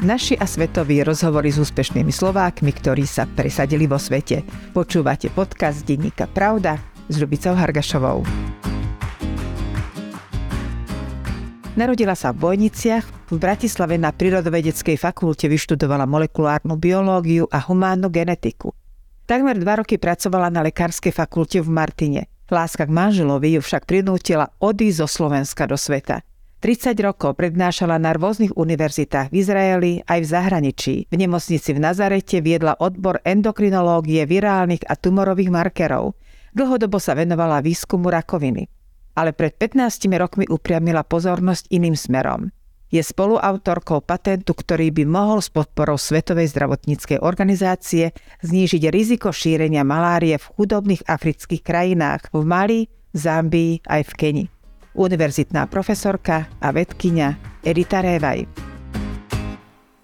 Naši 0.00 0.32
a 0.40 0.48
svetoví 0.48 1.04
rozhovory 1.04 1.52
s 1.52 1.60
úspešnými 1.60 2.08
Slovákmi, 2.08 2.72
ktorí 2.72 3.04
sa 3.04 3.28
presadili 3.28 3.84
vo 3.84 4.00
svete. 4.00 4.40
Počúvate 4.72 5.28
podcast 5.28 5.84
Denníka 5.84 6.24
Pravda 6.24 6.80
s 7.12 7.20
Ľubicou 7.20 7.52
Hargašovou. 7.52 8.24
Narodila 11.76 12.16
sa 12.16 12.32
v 12.32 12.40
Bojniciach, 12.48 13.04
v 13.28 13.36
Bratislave 13.36 14.00
na 14.00 14.08
Prírodovedeckej 14.08 14.96
fakulte 14.96 15.52
vyštudovala 15.52 16.08
molekulárnu 16.08 16.80
biológiu 16.80 17.44
a 17.52 17.60
humánnu 17.60 18.08
genetiku. 18.08 18.72
Takmer 19.28 19.60
dva 19.60 19.84
roky 19.84 20.00
pracovala 20.00 20.48
na 20.48 20.64
lekárskej 20.64 21.12
fakulte 21.12 21.60
v 21.60 21.68
Martine. 21.68 22.22
Láska 22.48 22.88
k 22.88 22.90
manželovi 22.90 23.52
ju 23.52 23.60
však 23.60 23.84
prinútila 23.84 24.48
odísť 24.64 25.04
zo 25.04 25.08
Slovenska 25.12 25.68
do 25.68 25.76
sveta. 25.76 26.24
30 26.60 26.92
rokov 27.00 27.40
prednášala 27.40 27.96
na 27.96 28.12
rôznych 28.12 28.52
univerzitách 28.52 29.32
v 29.32 29.34
Izraeli 29.40 29.92
aj 30.04 30.18
v 30.20 30.28
zahraničí. 30.28 30.94
V 31.08 31.14
nemocnici 31.16 31.72
v 31.72 31.80
Nazarete 31.80 32.44
viedla 32.44 32.76
odbor 32.76 33.16
endokrinológie 33.24 34.28
virálnych 34.28 34.84
a 34.84 34.92
tumorových 34.92 35.48
markerov. 35.48 36.12
Dlhodobo 36.52 37.00
sa 37.00 37.16
venovala 37.16 37.64
výskumu 37.64 38.12
rakoviny. 38.12 38.68
Ale 39.16 39.32
pred 39.32 39.56
15 39.56 40.04
rokmi 40.20 40.44
upriamila 40.52 41.00
pozornosť 41.00 41.72
iným 41.72 41.96
smerom. 41.96 42.52
Je 42.92 43.00
spoluautorkou 43.00 44.04
patentu, 44.04 44.52
ktorý 44.52 44.92
by 44.92 45.08
mohol 45.08 45.40
s 45.40 45.48
podporou 45.48 45.96
Svetovej 45.96 46.52
zdravotníckej 46.52 47.24
organizácie 47.24 48.12
znížiť 48.44 48.92
riziko 48.92 49.32
šírenia 49.32 49.80
malárie 49.80 50.36
v 50.36 50.50
chudobných 50.60 51.08
afrických 51.08 51.64
krajinách 51.64 52.28
v 52.36 52.44
Mali, 52.44 52.80
Zambii 53.16 53.88
aj 53.88 54.02
v 54.04 54.14
Keni 54.20 54.44
univerzitná 55.00 55.64
profesorka 55.64 56.44
a 56.60 56.68
vedkynia 56.76 57.40
Edita 57.64 58.04
Révaj. 58.04 58.44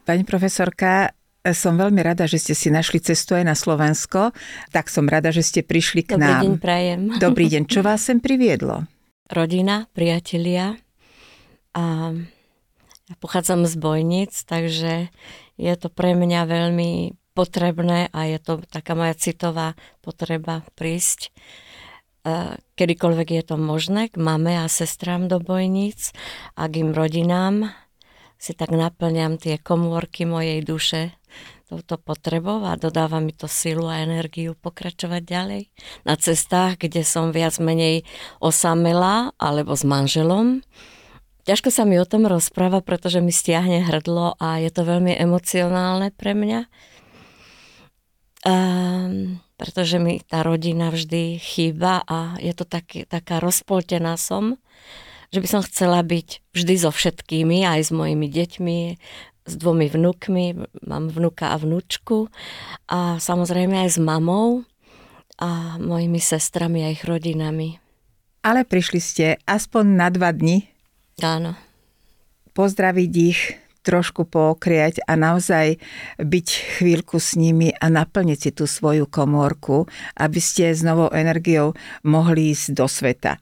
Pani 0.08 0.24
profesorka, 0.24 1.12
som 1.52 1.76
veľmi 1.76 2.00
rada, 2.00 2.24
že 2.24 2.40
ste 2.40 2.54
si 2.56 2.72
našli 2.72 3.04
cestu 3.04 3.36
aj 3.36 3.44
na 3.44 3.52
Slovensko. 3.52 4.32
Tak 4.72 4.88
som 4.88 5.04
rada, 5.04 5.28
že 5.28 5.44
ste 5.44 5.60
prišli 5.60 6.08
k 6.08 6.16
Dobrý 6.16 6.24
nám. 6.24 6.32
Dobrý 6.32 6.48
deň, 6.48 6.56
prajem. 6.64 7.00
Dobrý 7.28 7.46
deň. 7.52 7.62
Čo 7.68 7.80
vás 7.84 8.00
sem 8.08 8.18
priviedlo? 8.24 8.88
Rodina, 9.28 9.84
priatelia 9.92 10.80
a 11.76 12.14
ja 13.06 13.14
pochádzam 13.20 13.68
z 13.68 13.74
Bojnic, 13.76 14.32
takže 14.48 15.12
je 15.60 15.74
to 15.76 15.92
pre 15.92 16.16
mňa 16.16 16.48
veľmi 16.48 17.12
potrebné 17.36 18.08
a 18.16 18.20
je 18.32 18.38
to 18.40 18.64
taká 18.64 18.96
moja 18.96 19.12
citová 19.12 19.76
potreba 20.00 20.64
prísť 20.72 21.36
kedykoľvek 22.74 23.28
je 23.38 23.42
to 23.46 23.56
možné, 23.56 24.10
k 24.10 24.16
mame 24.18 24.58
a 24.58 24.66
sestrám 24.66 25.30
do 25.30 25.38
bojníc 25.38 26.10
a 26.58 26.66
k 26.66 26.82
im 26.82 26.90
rodinám 26.90 27.70
si 28.36 28.52
tak 28.52 28.74
naplňam 28.74 29.40
tie 29.40 29.56
komórky 29.56 30.28
mojej 30.28 30.60
duše 30.60 31.16
touto 31.66 31.98
potrebou 31.98 32.62
a 32.62 32.78
dodáva 32.78 33.18
mi 33.18 33.34
to 33.34 33.50
silu 33.50 33.90
a 33.90 33.98
energiu 33.98 34.54
pokračovať 34.54 35.22
ďalej 35.26 35.62
na 36.06 36.14
cestách, 36.14 36.78
kde 36.78 37.02
som 37.02 37.34
viac 37.34 37.58
menej 37.58 38.06
osamela 38.38 39.34
alebo 39.34 39.74
s 39.74 39.82
manželom. 39.82 40.62
Ťažko 41.46 41.70
sa 41.74 41.82
mi 41.86 41.98
o 41.98 42.06
tom 42.06 42.26
rozpráva, 42.26 42.82
pretože 42.82 43.22
mi 43.22 43.34
stiahne 43.34 43.82
hrdlo 43.82 44.38
a 44.38 44.62
je 44.62 44.70
to 44.70 44.82
veľmi 44.86 45.14
emocionálne 45.14 46.14
pre 46.14 46.34
mňa. 46.38 46.70
Um, 48.46 49.42
pretože 49.58 49.98
mi 49.98 50.22
tá 50.22 50.46
rodina 50.46 50.94
vždy 50.94 51.42
chýba 51.42 52.06
a 52.06 52.38
je 52.38 52.54
to 52.54 52.62
taký, 52.62 53.02
taká 53.02 53.42
rozpoltená 53.42 54.14
som, 54.14 54.54
že 55.34 55.42
by 55.42 55.48
som 55.50 55.66
chcela 55.66 55.98
byť 56.06 56.54
vždy 56.54 56.74
so 56.78 56.94
všetkými, 56.94 57.66
aj 57.66 57.80
s 57.88 57.90
mojimi 57.90 58.30
deťmi, 58.30 58.80
s 59.46 59.54
dvomi 59.58 59.86
vnúkmi, 59.90 60.46
mám 60.86 61.10
vnúka 61.10 61.50
a 61.50 61.56
vnúčku 61.58 62.30
a 62.86 63.18
samozrejme 63.18 63.82
aj 63.82 63.90
s 63.94 63.98
mamou 63.98 64.62
a 65.42 65.80
mojimi 65.82 66.22
sestrami 66.22 66.86
a 66.86 66.94
ich 66.94 67.02
rodinami. 67.02 67.82
Ale 68.46 68.62
prišli 68.62 69.00
ste 69.02 69.26
aspoň 69.42 69.84
na 69.90 70.08
dva 70.14 70.30
dni. 70.30 70.70
Áno. 71.18 71.58
Pozdraviť 72.54 73.12
ich, 73.18 73.58
trošku 73.86 74.26
pookriať 74.26 75.06
a 75.06 75.14
naozaj 75.14 75.78
byť 76.18 76.46
chvíľku 76.82 77.22
s 77.22 77.38
nimi 77.38 77.70
a 77.70 77.86
naplniť 77.86 78.38
si 78.42 78.50
tú 78.50 78.66
svoju 78.66 79.06
komórku, 79.06 79.86
aby 80.18 80.40
ste 80.42 80.74
s 80.74 80.82
novou 80.82 81.06
energiou 81.14 81.78
mohli 82.02 82.50
ísť 82.50 82.66
do 82.74 82.90
sveta. 82.90 83.38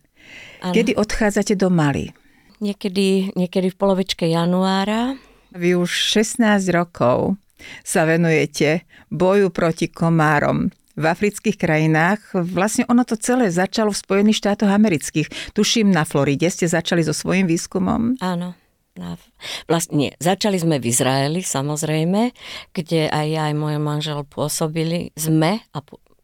Ano. 0.60 0.76
Kedy 0.76 1.00
odchádzate 1.00 1.56
do 1.56 1.72
Mali? 1.72 2.12
Niekedy, 2.60 3.32
niekedy 3.32 3.72
v 3.72 3.76
polovičke 3.76 4.28
januára. 4.28 5.16
Vy 5.56 5.80
už 5.80 5.88
16 5.88 6.60
rokov 6.72 7.40
sa 7.80 8.04
venujete 8.04 8.84
boju 9.08 9.48
proti 9.48 9.88
komárom 9.88 10.68
v 10.94 11.04
afrických 11.04 11.58
krajinách. 11.58 12.20
Vlastne 12.34 12.86
ono 12.86 13.02
to 13.02 13.18
celé 13.18 13.50
začalo 13.50 13.90
v 13.90 14.02
Spojených 14.02 14.40
štátoch 14.40 14.70
amerických. 14.70 15.54
Tuším, 15.54 15.90
na 15.90 16.06
Floride 16.06 16.48
ste 16.50 16.70
začali 16.70 17.02
so 17.02 17.14
svojím 17.14 17.50
výskumom. 17.50 18.18
Áno. 18.22 18.54
Na, 18.94 19.18
vlastne 19.66 19.94
nie, 19.98 20.10
začali 20.22 20.54
sme 20.54 20.78
v 20.78 20.94
Izraeli 20.94 21.42
samozrejme, 21.42 22.30
kde 22.70 23.10
aj 23.10 23.26
ja, 23.26 23.50
aj 23.50 23.54
môj 23.58 23.82
manžel 23.82 24.22
pôsobili, 24.22 25.10
sme 25.18 25.66
a 25.74 25.78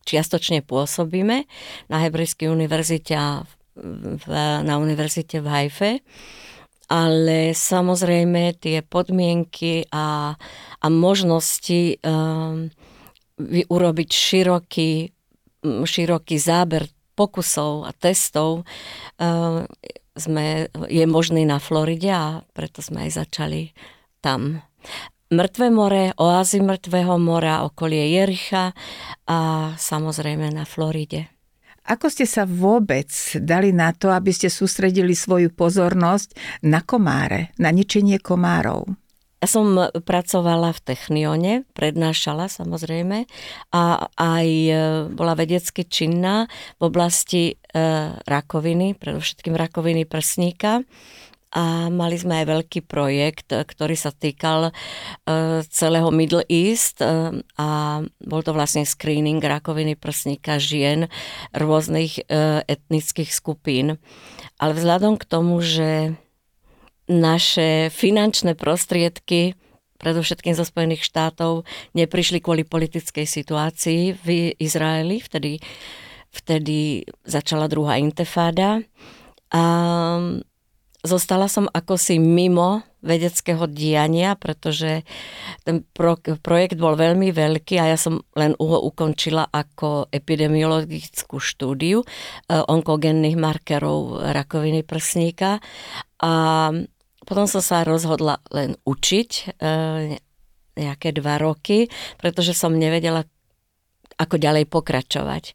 čiastočne 0.07 0.63
pôsobíme 0.63 1.51
na 1.91 1.97
Hebrejskej 1.99 2.47
univerzite 2.47 3.15
a 3.19 3.43
v, 3.75 4.27
na 4.63 4.79
univerzite 4.79 5.43
v 5.43 5.47
Haife. 5.51 5.91
Ale 6.91 7.55
samozrejme 7.55 8.59
tie 8.59 8.83
podmienky 8.83 9.87
a, 9.95 10.35
a 10.83 10.87
možnosti 10.91 12.03
um, 12.03 12.67
urobiť 13.47 14.11
široký, 14.11 14.91
široký 15.63 16.37
záber 16.39 16.91
pokusov 17.15 17.87
a 17.87 17.95
testov 17.95 18.67
um, 19.19 19.63
sme, 20.21 20.69
je 20.87 21.05
možný 21.09 21.49
na 21.49 21.57
Floride 21.57 22.13
a 22.13 22.45
preto 22.53 22.85
sme 22.85 23.09
aj 23.09 23.25
začali 23.25 23.73
tam. 24.21 24.61
Mŕtve 25.31 25.71
more, 25.71 26.13
oázy 26.19 26.59
Mŕtvého 26.59 27.15
mora, 27.17 27.63
okolie 27.63 28.19
Jericha 28.19 28.75
a 29.31 29.39
samozrejme 29.79 30.51
na 30.51 30.67
Floride. 30.67 31.31
Ako 31.87 32.13
ste 32.13 32.29
sa 32.29 32.45
vôbec 32.45 33.09
dali 33.41 33.73
na 33.73 33.97
to, 33.97 34.13
aby 34.13 34.35
ste 34.37 34.53
sústredili 34.53 35.17
svoju 35.17 35.49
pozornosť 35.55 36.61
na 36.67 36.85
komáre, 36.85 37.57
na 37.57 37.73
ničenie 37.73 38.21
komárov? 38.21 39.00
Ja 39.41 39.49
som 39.49 39.73
pracovala 40.05 40.69
v 40.77 40.81
Technione, 40.85 41.53
prednášala 41.73 42.53
samozrejme 42.53 43.25
a 43.73 44.13
aj 44.21 44.49
e, 44.69 44.73
bola 45.17 45.33
vedecky 45.33 45.89
činná 45.89 46.45
v 46.77 46.83
oblasti 46.93 47.57
e, 47.57 47.81
rakoviny, 48.29 49.01
predovšetkým 49.01 49.57
rakoviny 49.57 50.05
prsníka 50.05 50.85
a 51.57 51.89
mali 51.89 52.21
sme 52.21 52.45
aj 52.45 52.47
veľký 52.53 52.81
projekt, 52.85 53.49
ktorý 53.57 53.97
sa 53.97 54.13
týkal 54.13 54.69
e, 54.69 54.73
celého 55.73 56.13
Middle 56.13 56.45
East 56.45 57.01
a 57.01 57.69
bol 58.05 58.41
to 58.45 58.53
vlastne 58.53 58.85
screening 58.85 59.41
rakoviny 59.41 59.97
prsníka 59.97 60.61
žien 60.61 61.09
rôznych 61.57 62.29
etnických 62.69 63.33
skupín. 63.33 63.97
Ale 64.61 64.77
vzhľadom 64.77 65.17
k 65.17 65.25
tomu, 65.25 65.65
že 65.65 66.21
naše 67.11 67.91
finančné 67.91 68.55
prostriedky 68.55 69.59
predovšetkým 70.01 70.57
zo 70.57 70.65
Spojených 70.65 71.05
štátov 71.05 71.69
neprišli 71.93 72.41
kvôli 72.41 72.65
politickej 72.65 73.29
situácii 73.29 74.17
v 74.17 74.57
Izraeli. 74.57 75.21
Vtedy, 75.21 75.61
vtedy 76.33 77.05
začala 77.29 77.69
druhá 77.69 78.01
intefáda. 78.01 78.81
A 79.53 79.63
zostala 81.05 81.53
som 81.53 81.69
ako 81.69 82.01
si 82.01 82.17
mimo 82.17 82.81
vedeckého 83.01 83.65
diania, 83.65 84.37
pretože 84.37 85.05
ten 85.65 85.81
pro, 85.97 86.21
projekt 86.21 86.77
bol 86.77 87.01
veľmi 87.01 87.33
veľký 87.33 87.81
a 87.81 87.97
ja 87.97 87.99
som 88.01 88.21
len 88.37 88.53
ho 88.61 88.79
ukončila 88.85 89.49
ako 89.49 90.13
epidemiologickú 90.13 91.41
štúdiu 91.41 92.05
eh, 92.05 92.61
onkogenných 92.61 93.41
markerov 93.41 94.21
rakoviny 94.21 94.85
prsníka. 94.85 95.65
A 96.21 96.33
potom 97.31 97.47
som 97.47 97.63
sa 97.63 97.87
rozhodla 97.87 98.43
len 98.51 98.75
učiť 98.83 99.31
e, 99.31 99.43
nejaké 100.75 101.15
dva 101.15 101.39
roky, 101.39 101.87
pretože 102.19 102.59
som 102.59 102.75
nevedela, 102.75 103.23
ako 104.19 104.35
ďalej 104.35 104.67
pokračovať 104.67 105.55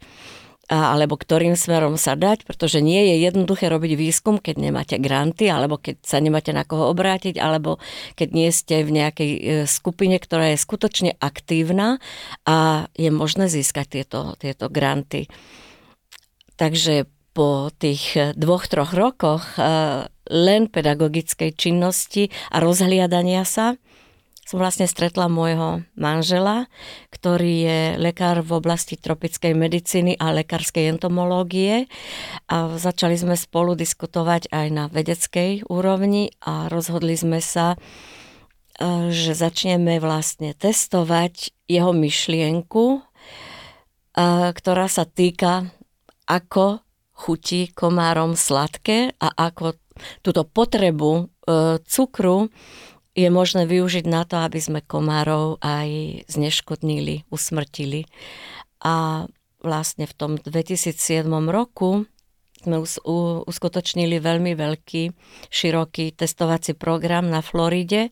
a, 0.66 0.98
alebo 0.98 1.14
ktorým 1.14 1.54
smerom 1.54 2.00
sa 2.00 2.18
dať, 2.18 2.48
pretože 2.48 2.82
nie 2.82 3.14
je 3.14 3.28
jednoduché 3.28 3.70
robiť 3.70 3.92
výskum, 3.94 4.42
keď 4.42 4.56
nemáte 4.58 4.96
granty, 4.98 5.52
alebo 5.52 5.78
keď 5.78 6.02
sa 6.02 6.18
nemáte 6.18 6.56
na 6.56 6.66
koho 6.66 6.90
obrátiť, 6.90 7.38
alebo 7.38 7.78
keď 8.18 8.30
nie 8.34 8.50
ste 8.50 8.82
v 8.82 8.92
nejakej 8.96 9.32
e, 9.36 9.42
skupine, 9.70 10.18
ktorá 10.18 10.56
je 10.56 10.64
skutočne 10.64 11.12
aktívna 11.22 12.02
a 12.50 12.90
je 12.98 13.14
možné 13.14 13.46
získať 13.46 14.02
tieto, 14.02 14.34
tieto 14.42 14.72
granty. 14.72 15.30
Takže 16.56 17.06
po 17.36 17.68
tých 17.76 18.34
dvoch, 18.40 18.72
troch 18.72 18.96
rokoch 18.96 19.60
e, 19.60 20.08
len 20.32 20.72
pedagogickej 20.72 21.52
činnosti 21.60 22.32
a 22.56 22.64
rozhliadania 22.64 23.44
sa 23.44 23.76
som 24.46 24.62
vlastne 24.62 24.86
stretla 24.86 25.26
môjho 25.26 25.82
manžela, 25.98 26.70
ktorý 27.10 27.54
je 27.66 27.80
lekár 27.98 28.46
v 28.46 28.62
oblasti 28.62 28.94
tropickej 28.94 29.58
medicíny 29.58 30.14
a 30.22 30.30
lekárskej 30.38 30.94
entomológie. 30.94 31.90
A 32.46 32.78
začali 32.78 33.18
sme 33.18 33.34
spolu 33.34 33.74
diskutovať 33.74 34.54
aj 34.54 34.68
na 34.70 34.86
vedeckej 34.86 35.66
úrovni 35.66 36.30
a 36.46 36.70
rozhodli 36.70 37.18
sme 37.18 37.42
sa, 37.42 37.74
e, 37.74 37.78
že 39.10 39.34
začneme 39.34 39.98
vlastne 39.98 40.54
testovať 40.54 41.50
jeho 41.66 41.90
myšlienku, 41.90 42.86
e, 42.94 43.00
ktorá 44.54 44.86
sa 44.86 45.10
týka, 45.10 45.74
ako 46.30 46.85
chutí 47.16 47.72
komárom 47.72 48.36
sladké 48.36 49.16
a 49.18 49.28
ako 49.32 49.80
túto 50.20 50.44
potrebu 50.44 51.12
e, 51.16 51.24
cukru 51.88 52.52
je 53.16 53.32
možné 53.32 53.64
využiť 53.64 54.06
na 54.12 54.28
to, 54.28 54.44
aby 54.44 54.60
sme 54.60 54.80
komárov 54.84 55.64
aj 55.64 56.22
zneškodnili, 56.28 57.24
usmrtili. 57.32 58.04
A 58.84 59.26
vlastne 59.64 60.04
v 60.04 60.14
tom 60.14 60.32
2007 60.36 61.24
roku 61.48 62.04
sme 62.60 62.82
uskutočnili 63.48 64.20
veľmi 64.20 64.58
veľký, 64.58 65.04
široký 65.48 66.12
testovací 66.18 66.76
program 66.76 67.32
na 67.32 67.40
Floride, 67.40 68.12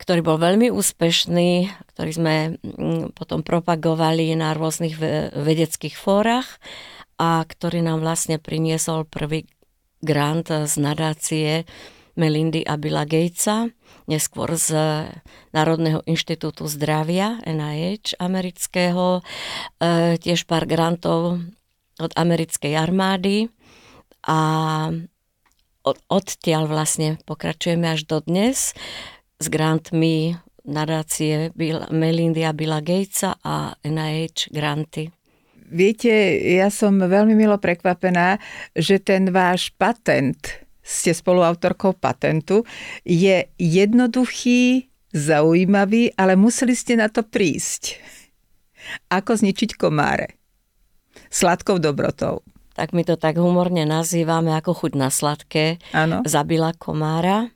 ktorý 0.00 0.20
bol 0.22 0.38
veľmi 0.38 0.70
úspešný, 0.70 1.68
ktorý 1.92 2.10
sme 2.14 2.34
potom 3.12 3.42
propagovali 3.42 4.32
na 4.38 4.54
rôznych 4.54 4.96
vedeckých 5.34 5.98
fórach 5.98 6.62
a 7.16 7.44
ktorý 7.44 7.80
nám 7.80 8.04
vlastne 8.04 8.36
priniesol 8.36 9.08
prvý 9.08 9.48
grant 10.04 10.48
z 10.48 10.74
nadácie 10.76 11.64
Melindy 12.16 12.64
a 12.64 12.80
Billa 12.80 13.04
Gatesa, 13.04 13.68
neskôr 14.08 14.56
z 14.56 14.72
Národného 15.52 16.00
inštitútu 16.08 16.64
zdravia 16.64 17.44
NIH 17.44 18.16
amerického, 18.16 19.20
e, 19.20 20.16
tiež 20.16 20.48
pár 20.48 20.64
grantov 20.64 21.44
od 22.00 22.12
americkej 22.16 22.72
armády 22.72 23.52
a 24.24 24.40
od, 25.84 25.96
odtiaľ 26.08 26.66
vlastne 26.66 27.20
pokračujeme 27.28 27.84
až 27.84 28.08
do 28.08 28.24
dnes 28.24 28.72
s 29.36 29.46
grantmi 29.52 30.40
nadácie 30.66 31.52
Melindy 31.92 32.42
a 32.42 32.56
Billa 32.56 32.80
Gatesa 32.80 33.38
a 33.44 33.76
NIH 33.84 34.50
granty. 34.50 35.15
Viete, 35.66 36.10
ja 36.46 36.70
som 36.70 36.94
veľmi 36.96 37.34
milo 37.34 37.58
prekvapená, 37.58 38.38
že 38.72 39.02
ten 39.02 39.34
váš 39.34 39.74
patent 39.74 40.38
ste 40.86 41.10
spoluautorkou 41.10 41.98
patentu, 41.98 42.62
je 43.02 43.50
jednoduchý, 43.58 44.86
zaujímavý, 45.10 46.14
ale 46.14 46.38
museli 46.38 46.78
ste 46.78 46.94
na 46.94 47.10
to 47.10 47.26
prísť. 47.26 47.98
Ako 49.10 49.34
zničiť 49.34 49.74
komáre? 49.74 50.38
Sladkou 51.26 51.82
dobrotou. 51.82 52.46
Tak 52.78 52.94
my 52.94 53.02
to 53.02 53.18
tak 53.18 53.40
humorne 53.40 53.82
nazývame 53.82 54.54
ako 54.54 54.86
chuť 54.86 54.92
na 54.94 55.10
sladké. 55.10 55.82
Ano. 55.90 56.22
Zabila 56.22 56.70
komára. 56.76 57.50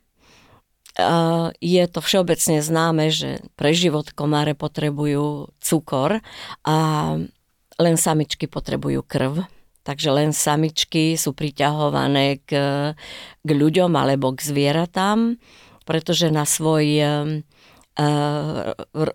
Je 1.63 1.83
to 1.87 2.03
všeobecne 2.03 2.59
známe, 2.59 3.13
že 3.13 3.39
pre 3.55 3.71
život 3.71 4.11
komáre 4.11 4.57
potrebujú 4.57 5.55
cukor 5.63 6.19
a 6.67 6.75
len 7.81 7.97
samičky 7.97 8.45
potrebujú 8.45 9.01
krv 9.01 9.43
Takže 9.81 10.13
len 10.13 10.29
samičky 10.29 11.17
sú 11.17 11.33
priťahované 11.33 12.45
k, 12.45 12.51
k 13.41 13.49
ľuďom 13.49 13.89
alebo 13.97 14.29
k 14.37 14.45
zvieratám, 14.45 15.41
pretože 15.89 16.29
na 16.29 16.45
svoj 16.45 16.85
uh, 17.01 17.41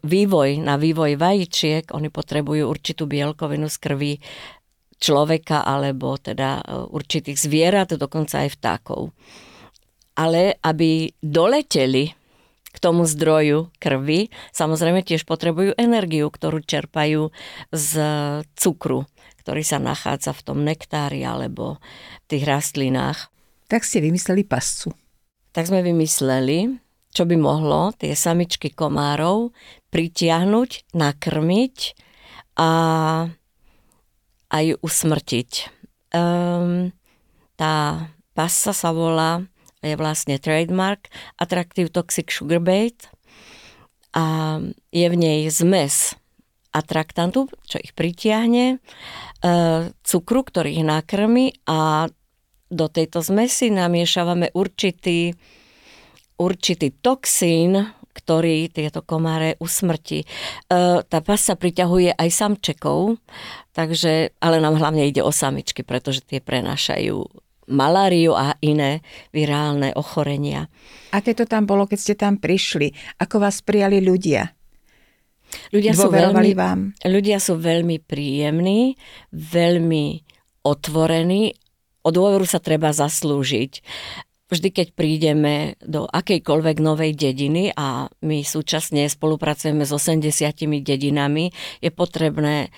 vývoj, 0.02 0.50
na 0.58 0.74
vývoj 0.74 1.14
vajíčiek, 1.14 1.94
oni 1.94 2.10
potrebujú 2.10 2.66
určitú 2.66 3.06
bielkovinu 3.06 3.70
z 3.70 3.76
krvi 3.78 4.12
človeka 4.96 5.64
alebo 5.64 6.16
teda 6.16 6.60
e, 6.60 6.88
určitých 6.88 7.36
zvierat, 7.36 7.92
dokonca 7.96 8.48
aj 8.48 8.56
vtákov. 8.56 9.12
Ale 10.16 10.56
aby 10.64 11.12
doleteli 11.20 12.08
k 12.76 12.82
tomu 12.84 13.08
zdroju 13.08 13.72
krvi, 13.80 14.28
samozrejme 14.52 15.00
tiež 15.00 15.24
potrebujú 15.24 15.72
energiu, 15.80 16.28
ktorú 16.28 16.60
čerpajú 16.60 17.32
z 17.72 17.90
cukru 18.52 19.08
ktorý 19.46 19.62
sa 19.62 19.78
nachádza 19.78 20.34
v 20.34 20.42
tom 20.42 20.66
nektári 20.66 21.22
alebo 21.22 21.78
v 22.26 22.34
tých 22.34 22.50
rastlinách. 22.50 23.30
Tak 23.70 23.86
ste 23.86 24.02
vymysleli 24.02 24.42
pascu. 24.42 24.90
Tak 25.54 25.70
sme 25.70 25.86
vymysleli, 25.86 26.82
čo 27.14 27.22
by 27.30 27.38
mohlo 27.38 27.94
tie 27.94 28.18
samičky 28.18 28.74
komárov 28.74 29.54
pritiahnuť, 29.94 30.90
nakrmiť 30.98 31.76
a 32.58 32.70
aj 34.50 34.66
usmrtiť. 34.82 35.50
Um, 36.10 36.90
tá 37.54 38.02
pasa 38.34 38.74
sa 38.74 38.90
volá, 38.90 39.46
je 39.84 39.94
vlastne 39.96 40.40
trademark 40.40 41.12
Attractive 41.36 41.92
Toxic 41.92 42.28
Sugar 42.32 42.60
Bait 42.60 42.96
a 44.16 44.58
je 44.92 45.06
v 45.06 45.16
nej 45.16 45.40
zmes 45.52 46.16
atraktantu, 46.76 47.48
čo 47.64 47.80
ich 47.80 47.96
pritiahne, 47.96 48.76
e, 48.76 48.78
cukru, 50.04 50.40
ktorý 50.44 50.76
ich 50.76 50.84
nakrmi 50.84 51.56
a 51.64 52.08
do 52.68 52.86
tejto 52.92 53.24
zmesi 53.24 53.72
namiešavame 53.72 54.52
určitý, 54.52 55.32
určitý 56.36 56.92
toxín, 56.92 57.96
ktorý 58.12 58.68
tieto 58.72 59.00
komáre 59.04 59.56
usmrti. 59.60 60.24
E, 60.24 60.26
tá 61.00 61.18
pasa 61.24 61.56
priťahuje 61.56 62.16
aj 62.16 62.28
samčekov, 62.28 63.16
takže, 63.72 64.36
ale 64.40 64.60
nám 64.60 64.76
hlavne 64.76 65.08
ide 65.08 65.24
o 65.24 65.32
samičky, 65.32 65.80
pretože 65.80 66.24
tie 66.24 66.44
prenášajú 66.44 67.45
maláriu 67.70 68.34
a 68.34 68.54
iné 68.62 69.02
virálne 69.34 69.92
ochorenia. 69.94 70.70
Aké 71.14 71.34
to 71.34 71.46
tam 71.46 71.66
bolo, 71.66 71.86
keď 71.86 71.98
ste 71.98 72.14
tam 72.14 72.38
prišli? 72.38 72.94
Ako 73.22 73.42
vás 73.42 73.62
prijali 73.62 74.02
ľudia? 74.02 74.56
Ľudia 75.70 75.94
sú, 75.94 76.10
veľmi, 76.10 76.52
vám. 76.58 76.90
ľudia 77.06 77.38
sú 77.38 77.58
veľmi 77.58 78.02
príjemní, 78.02 78.98
veľmi 79.30 80.06
otvorení. 80.66 81.54
O 82.02 82.10
dôveru 82.10 82.46
sa 82.46 82.58
treba 82.58 82.90
zaslúžiť. 82.90 83.82
Vždy, 84.46 84.68
keď 84.70 84.88
prídeme 84.94 85.74
do 85.82 86.06
akejkoľvek 86.06 86.76
novej 86.78 87.18
dediny 87.18 87.74
a 87.74 88.06
my 88.22 88.46
súčasne 88.46 89.10
spolupracujeme 89.10 89.82
s 89.82 89.90
80 89.90 90.22
dedinami, 90.86 91.50
je 91.82 91.90
potrebné 91.90 92.70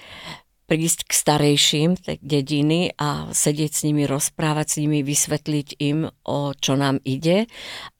prísť 0.68 1.08
k 1.08 1.12
starejším 1.16 1.90
dediny 2.20 2.92
a 3.00 3.32
sedieť 3.32 3.72
s 3.72 3.80
nimi, 3.88 4.04
rozprávať 4.04 4.66
s 4.68 4.76
nimi, 4.84 5.00
vysvetliť 5.00 5.68
im, 5.80 6.12
o 6.28 6.38
čo 6.52 6.76
nám 6.76 7.00
ide 7.08 7.48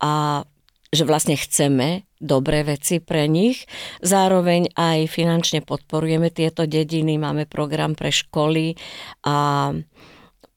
a 0.04 0.44
že 0.88 1.04
vlastne 1.04 1.36
chceme 1.36 2.08
dobré 2.16 2.64
veci 2.64 3.00
pre 3.00 3.28
nich. 3.28 3.68
Zároveň 4.00 4.72
aj 4.72 5.08
finančne 5.12 5.60
podporujeme 5.60 6.32
tieto 6.32 6.64
dediny, 6.64 7.20
máme 7.20 7.44
program 7.44 7.92
pre 7.92 8.08
školy 8.08 8.76
a 9.24 9.72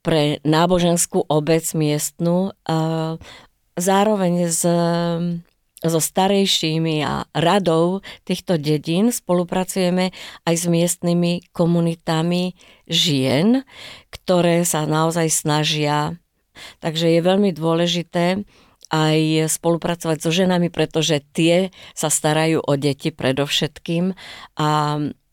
pre 0.02 0.40
náboženskú 0.42 1.28
obec 1.28 1.68
miestnu. 1.76 2.56
Zároveň 3.76 4.34
s, 4.50 4.64
so 5.82 5.98
starejšími 5.98 7.02
a 7.02 7.26
radou 7.34 8.06
týchto 8.24 8.62
dedín 8.62 9.10
spolupracujeme 9.10 10.14
aj 10.46 10.56
s 10.56 10.66
miestnymi 10.70 11.50
komunitami 11.52 12.54
žien, 12.86 13.66
ktoré 14.14 14.62
sa 14.62 14.86
naozaj 14.86 15.28
snažia. 15.34 16.18
Takže 16.84 17.10
je 17.18 17.22
veľmi 17.26 17.50
dôležité, 17.56 18.46
aj 18.92 19.48
spolupracovať 19.48 20.18
so 20.20 20.30
ženami, 20.36 20.68
pretože 20.68 21.24
tie 21.32 21.72
sa 21.96 22.12
starajú 22.12 22.60
o 22.60 22.74
deti 22.76 23.10
predovšetkým 23.10 24.12
a 24.60 24.70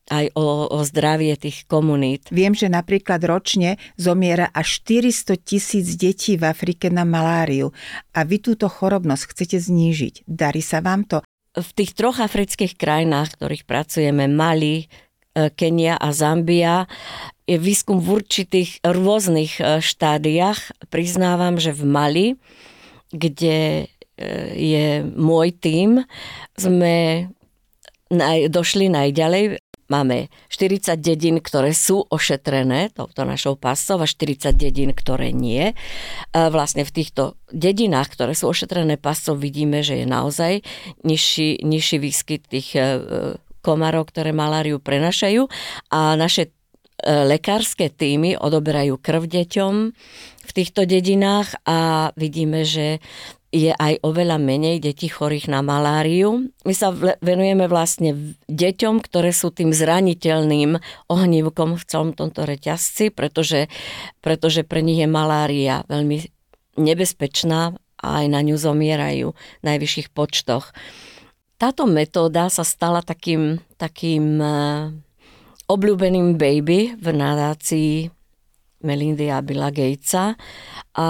aj 0.09 0.35
o, 0.35 0.69
o 0.69 0.81
zdravie 0.85 1.37
tých 1.39 1.65
komunít. 1.69 2.29
Viem, 2.33 2.57
že 2.57 2.73
napríklad 2.73 3.23
ročne 3.25 3.77
zomiera 3.95 4.49
až 4.51 4.83
400 4.85 5.39
tisíc 5.41 5.87
detí 5.95 6.41
v 6.41 6.49
Afrike 6.49 6.89
na 6.89 7.07
maláriu 7.07 7.71
a 8.17 8.25
vy 8.25 8.41
túto 8.41 8.67
chorobnosť 8.67 9.25
chcete 9.33 9.57
znížiť. 9.61 10.27
Darí 10.27 10.65
sa 10.65 10.81
vám 10.81 11.05
to? 11.07 11.21
V 11.59 11.71
tých 11.75 11.97
troch 11.97 12.21
afrických 12.21 12.77
krajinách, 12.79 13.41
ktorých 13.41 13.65
pracujeme, 13.67 14.31
Mali, 14.31 14.87
e, 15.35 15.51
Kenia 15.53 15.99
a 15.99 16.15
Zambia, 16.15 16.87
je 17.49 17.57
výskum 17.57 17.99
v 17.99 18.23
určitých 18.23 18.85
rôznych 18.85 19.59
e, 19.59 19.81
štádiách. 19.83 20.89
Priznávam, 20.93 21.59
že 21.59 21.75
v 21.75 21.83
Mali 21.89 22.27
kde 23.13 23.85
e, 23.85 24.25
je 24.53 24.89
môj 25.17 25.57
tím, 25.57 26.05
sme 26.57 27.29
naj, 28.13 28.53
došli 28.53 28.93
najďalej. 28.93 29.61
Máme 29.89 30.29
40 30.53 31.01
dedín, 31.01 31.41
ktoré 31.41 31.73
sú 31.73 32.05
ošetrené 32.09 32.93
touto 32.93 33.25
našou 33.25 33.57
pascou 33.57 34.01
a 34.01 34.07
40 34.07 34.53
dedín, 34.55 34.93
ktoré 34.93 35.33
nie. 35.33 35.73
Vlastne 36.33 36.85
v 36.85 36.95
týchto 36.95 37.41
dedinách, 37.51 38.13
ktoré 38.13 38.37
sú 38.37 38.53
ošetrené 38.53 39.01
pascov, 39.01 39.41
vidíme, 39.41 39.81
že 39.81 40.05
je 40.05 40.07
naozaj 40.07 40.53
nižší, 41.03 41.65
nižší 41.65 41.97
výskyt 41.99 42.43
tých 42.47 42.77
e, 42.77 42.81
komarov, 43.65 44.13
ktoré 44.13 44.37
maláriu 44.37 44.79
prenašajú 44.79 45.49
a 45.89 46.15
naše 46.15 46.49
e, 46.49 46.51
lekárske 47.05 47.89
týmy 47.89 48.37
odoberajú 48.37 49.01
krv 49.01 49.25
deťom 49.25 49.75
v 50.49 50.51
týchto 50.57 50.89
dedinách 50.89 51.57
a 51.69 52.11
vidíme, 52.17 52.65
že 52.65 53.01
je 53.49 53.73
aj 53.73 54.05
oveľa 54.05 54.37
menej 54.37 54.77
detí 54.85 55.09
chorých 55.09 55.49
na 55.49 55.65
maláriu. 55.65 56.53
My 56.69 56.75
sa 56.77 56.93
venujeme 57.25 57.65
vlastne 57.65 58.37
deťom, 58.45 59.01
ktoré 59.01 59.33
sú 59.33 59.49
tým 59.49 59.73
zraniteľným 59.73 60.77
ohnívkom 61.09 61.81
v 61.81 61.87
celom 61.89 62.13
tomto 62.13 62.45
reťazci, 62.45 63.09
pretože, 63.09 63.73
pretože 64.21 64.69
pre 64.69 64.85
nich 64.85 65.01
je 65.01 65.09
malária 65.09 65.81
veľmi 65.89 66.29
nebezpečná 66.77 67.73
a 67.99 68.07
aj 68.23 68.27
na 68.31 68.41
ňu 68.45 68.57
zomierajú 68.61 69.33
v 69.33 69.65
najvyšších 69.65 70.13
počtoch. 70.13 70.71
Táto 71.59 71.91
metóda 71.91 72.47
sa 72.53 72.63
stala 72.63 73.03
takým, 73.03 73.59
takým 73.81 74.39
eh, 74.39 74.93
obľúbeným 75.67 76.39
baby 76.39 76.95
v 76.95 77.07
nadácii 77.11 77.93
Melindy 78.85 79.27
a 79.27 79.43
Billa 79.43 79.75
Gatesa 79.75 80.39
a 80.95 81.07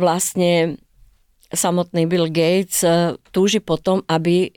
vlastne 0.00 0.80
samotný 1.52 2.06
Bill 2.10 2.30
Gates 2.30 2.82
eh, 2.82 3.14
túži 3.30 3.62
potom, 3.62 4.02
aby 4.10 4.50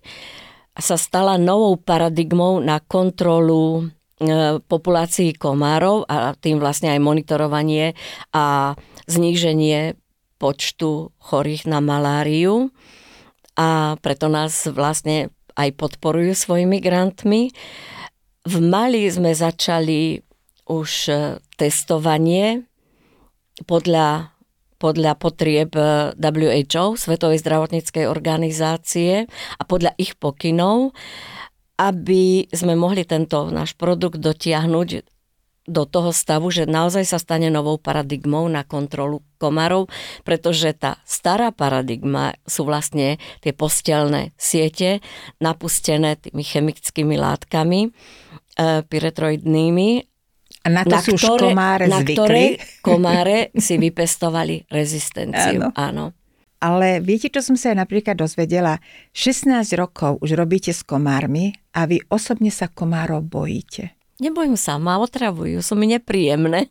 sa 0.79 0.96
stala 0.96 1.36
novou 1.36 1.75
paradigmou 1.75 2.63
na 2.63 2.79
kontrolu 2.79 3.89
eh, 4.22 4.58
populácií 4.63 5.36
komárov 5.36 6.08
a 6.10 6.34
tým 6.38 6.58
vlastne 6.58 6.93
aj 6.96 7.00
monitorovanie 7.03 7.93
a 8.34 8.74
zníženie 9.05 10.00
počtu 10.39 11.12
chorých 11.19 11.67
na 11.67 11.84
maláriu. 11.84 12.72
A 13.60 14.00
preto 14.00 14.31
nás 14.31 14.72
vlastne 14.72 15.36
aj 15.60 15.75
podporujú 15.75 16.31
svojimi 16.31 16.79
grantmi. 16.79 17.51
V 18.48 18.55
Mali 18.63 19.03
sme 19.12 19.36
začali 19.36 20.24
už 20.65 20.91
eh, 21.12 21.17
testovanie 21.60 22.63
podľa 23.67 24.38
podľa 24.79 25.19
potrieb 25.19 25.75
eh, 25.75 26.15
WHO, 26.15 26.95
Svetovej 26.95 27.43
zdravotníckej 27.43 28.07
organizácie 28.07 29.27
a 29.59 29.63
podľa 29.67 29.93
ich 30.00 30.15
pokynov, 30.15 30.95
aby 31.79 32.48
sme 32.51 32.79
mohli 32.79 33.03
tento 33.03 33.51
náš 33.51 33.75
produkt 33.75 34.19
dotiahnuť 34.19 35.19
do 35.69 35.86
toho 35.86 36.09
stavu, 36.09 36.50
že 36.50 36.65
naozaj 36.65 37.05
sa 37.05 37.21
stane 37.21 37.53
novou 37.53 37.77
paradigmou 37.77 38.50
na 38.50 38.65
kontrolu 38.65 39.21
komarov, 39.38 39.86
pretože 40.25 40.74
tá 40.74 40.98
stará 41.05 41.53
paradigma 41.53 42.33
sú 42.50 42.65
vlastne 42.65 43.21
tie 43.45 43.53
postelné 43.53 44.33
siete 44.36 45.00
napustené 45.38 46.17
tými 46.17 46.41
chemickými 46.41 47.15
látkami, 47.21 47.86
e, 47.86 47.89
pyretroidnými 48.81 50.09
a 50.63 50.67
na 50.67 50.83
to 50.83 50.95
na 50.95 51.01
sú 51.01 51.15
ktoré, 51.15 51.23
už 51.23 51.39
komáre 51.39 51.85
na 51.87 51.99
zvykli. 52.03 52.15
ktoré 52.15 52.43
komáre 52.83 53.37
si 53.55 53.75
vypestovali 53.79 54.55
rezistenciu. 54.67 55.71
Áno. 55.71 55.75
Áno. 55.75 56.05
Ale 56.59 56.99
viete, 56.99 57.31
čo 57.31 57.39
som 57.39 57.55
sa 57.55 57.71
aj 57.71 57.87
napríklad 57.87 58.19
dozvedela? 58.19 58.83
16 59.15 59.63
rokov 59.79 60.19
už 60.19 60.35
robíte 60.35 60.75
s 60.75 60.83
komármi 60.83 61.55
a 61.71 61.87
vy 61.87 62.03
osobne 62.11 62.51
sa 62.51 62.67
komárov 62.67 63.23
bojíte. 63.23 63.95
Nebojím 64.19 64.59
sa, 64.59 64.75
ma 64.75 64.99
otravujú, 64.99 65.63
sú 65.63 65.79
mi 65.79 65.87
nepríjemné. 65.87 66.67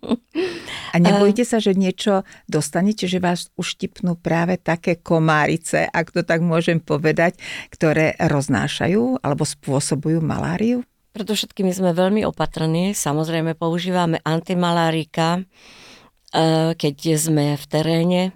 A 0.93 0.97
nebojíte 1.01 1.41
sa, 1.49 1.57
že 1.57 1.73
niečo 1.73 2.29
dostanete, 2.45 3.09
že 3.09 3.25
vás 3.25 3.49
uštipnú 3.57 4.21
práve 4.21 4.61
také 4.61 5.01
komárice, 5.01 5.89
ak 5.89 6.13
to 6.13 6.21
tak 6.21 6.45
môžem 6.45 6.77
povedať, 6.77 7.41
ktoré 7.73 8.21
roznášajú 8.21 9.25
alebo 9.25 9.49
spôsobujú 9.49 10.21
maláriu? 10.21 10.85
Preto 11.19 11.35
všetkými 11.35 11.75
sme 11.75 11.91
veľmi 11.99 12.23
opatrní. 12.31 12.95
Samozrejme 12.95 13.59
používame 13.59 14.23
antimalárika. 14.23 15.43
E, 15.43 16.79
keď 16.79 16.97
sme 17.19 17.59
v 17.59 17.65
teréne, 17.67 18.23
e, 18.31 18.33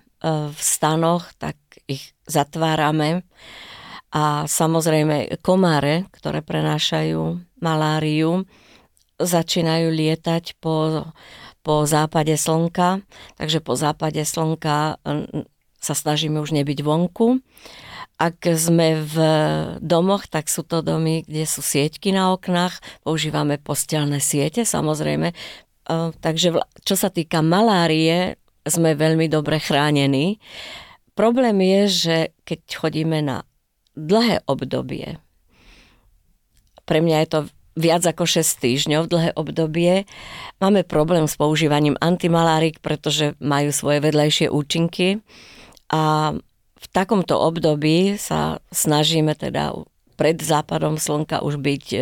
v 0.51 0.59
stanoch, 0.59 1.31
tak 1.39 1.55
ich 1.87 2.11
zatvárame. 2.27 3.23
A 4.11 4.51
samozrejme 4.51 5.39
komáre, 5.47 6.11
ktoré 6.11 6.43
prenášajú 6.43 7.39
maláriu, 7.63 8.51
začínajú 9.23 9.87
lietať 9.87 10.59
po, 10.59 11.07
po 11.63 11.87
západe 11.87 12.35
slnka. 12.35 12.99
Takže 13.39 13.63
po 13.63 13.79
západe 13.79 14.27
slnka 14.27 14.99
sa 15.79 15.95
snažíme 15.95 16.43
už 16.43 16.51
nebyť 16.51 16.83
vonku. 16.83 17.39
Ak 18.23 18.39
sme 18.47 19.03
v 19.03 19.17
domoch, 19.83 20.31
tak 20.31 20.47
sú 20.47 20.63
to 20.63 20.79
domy, 20.79 21.27
kde 21.27 21.43
sú 21.43 21.59
sieťky 21.59 22.15
na 22.15 22.31
oknách, 22.31 22.79
používame 23.03 23.59
postelné 23.59 24.23
siete 24.23 24.63
samozrejme. 24.63 25.35
Takže 26.23 26.63
čo 26.87 26.95
sa 26.95 27.11
týka 27.11 27.43
malárie, 27.43 28.39
sme 28.63 28.95
veľmi 28.95 29.27
dobre 29.27 29.59
chránení. 29.59 30.39
Problém 31.19 31.59
je, 31.67 31.83
že 31.91 32.17
keď 32.47 32.61
chodíme 32.71 33.19
na 33.27 33.43
dlhé 33.99 34.47
obdobie, 34.47 35.19
pre 36.87 37.03
mňa 37.03 37.27
je 37.27 37.29
to 37.29 37.41
viac 37.75 38.07
ako 38.07 38.23
6 38.23 38.63
týždňov, 38.63 39.11
dlhé 39.11 39.31
obdobie, 39.35 40.07
máme 40.63 40.87
problém 40.87 41.27
s 41.27 41.35
používaním 41.35 41.99
antimalárik, 41.99 42.79
pretože 42.79 43.35
majú 43.43 43.75
svoje 43.75 43.99
vedľajšie 43.99 44.47
účinky 44.47 45.27
a 45.91 46.37
v 46.83 46.87
takomto 46.91 47.39
období 47.39 48.19
sa 48.19 48.59
snažíme 48.75 49.39
teda 49.39 49.71
pred 50.19 50.37
západom 50.43 50.99
slnka 50.99 51.41
už 51.47 51.63
byť 51.63 51.85
e, 51.95 51.99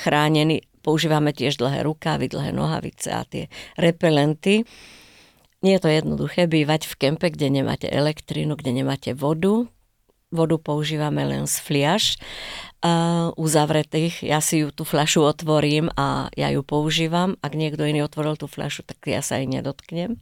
chránení. 0.00 0.64
Používame 0.82 1.30
tiež 1.30 1.62
dlhé 1.62 1.86
rukávy, 1.86 2.26
dlhé 2.32 2.50
nohavice 2.50 3.12
a 3.12 3.22
tie 3.22 3.46
repelenty. 3.78 4.66
Nie 5.62 5.78
je 5.78 5.82
to 5.86 5.90
jednoduché 5.94 6.50
bývať 6.50 6.90
v 6.90 6.94
kempe, 6.98 7.30
kde 7.30 7.62
nemáte 7.62 7.86
elektrínu, 7.86 8.58
kde 8.58 8.82
nemáte 8.82 9.14
vodu. 9.14 9.70
Vodu 10.32 10.56
používame 10.56 11.22
len 11.28 11.44
z 11.44 11.60
fliaž 11.60 12.16
uh, 12.82 13.30
uzavretých. 13.36 14.24
Ja 14.24 14.40
si 14.40 14.64
ju 14.64 14.72
tú 14.72 14.88
fľašu 14.88 15.22
otvorím 15.22 15.92
a 15.94 16.32
ja 16.34 16.48
ju 16.50 16.64
používam. 16.64 17.36
Ak 17.44 17.52
niekto 17.52 17.84
iný 17.84 18.02
otvoril 18.02 18.40
tú 18.40 18.48
fľašu, 18.48 18.88
tak 18.88 19.04
ja 19.04 19.20
sa 19.20 19.38
jej 19.38 19.46
nedotknem. 19.46 20.16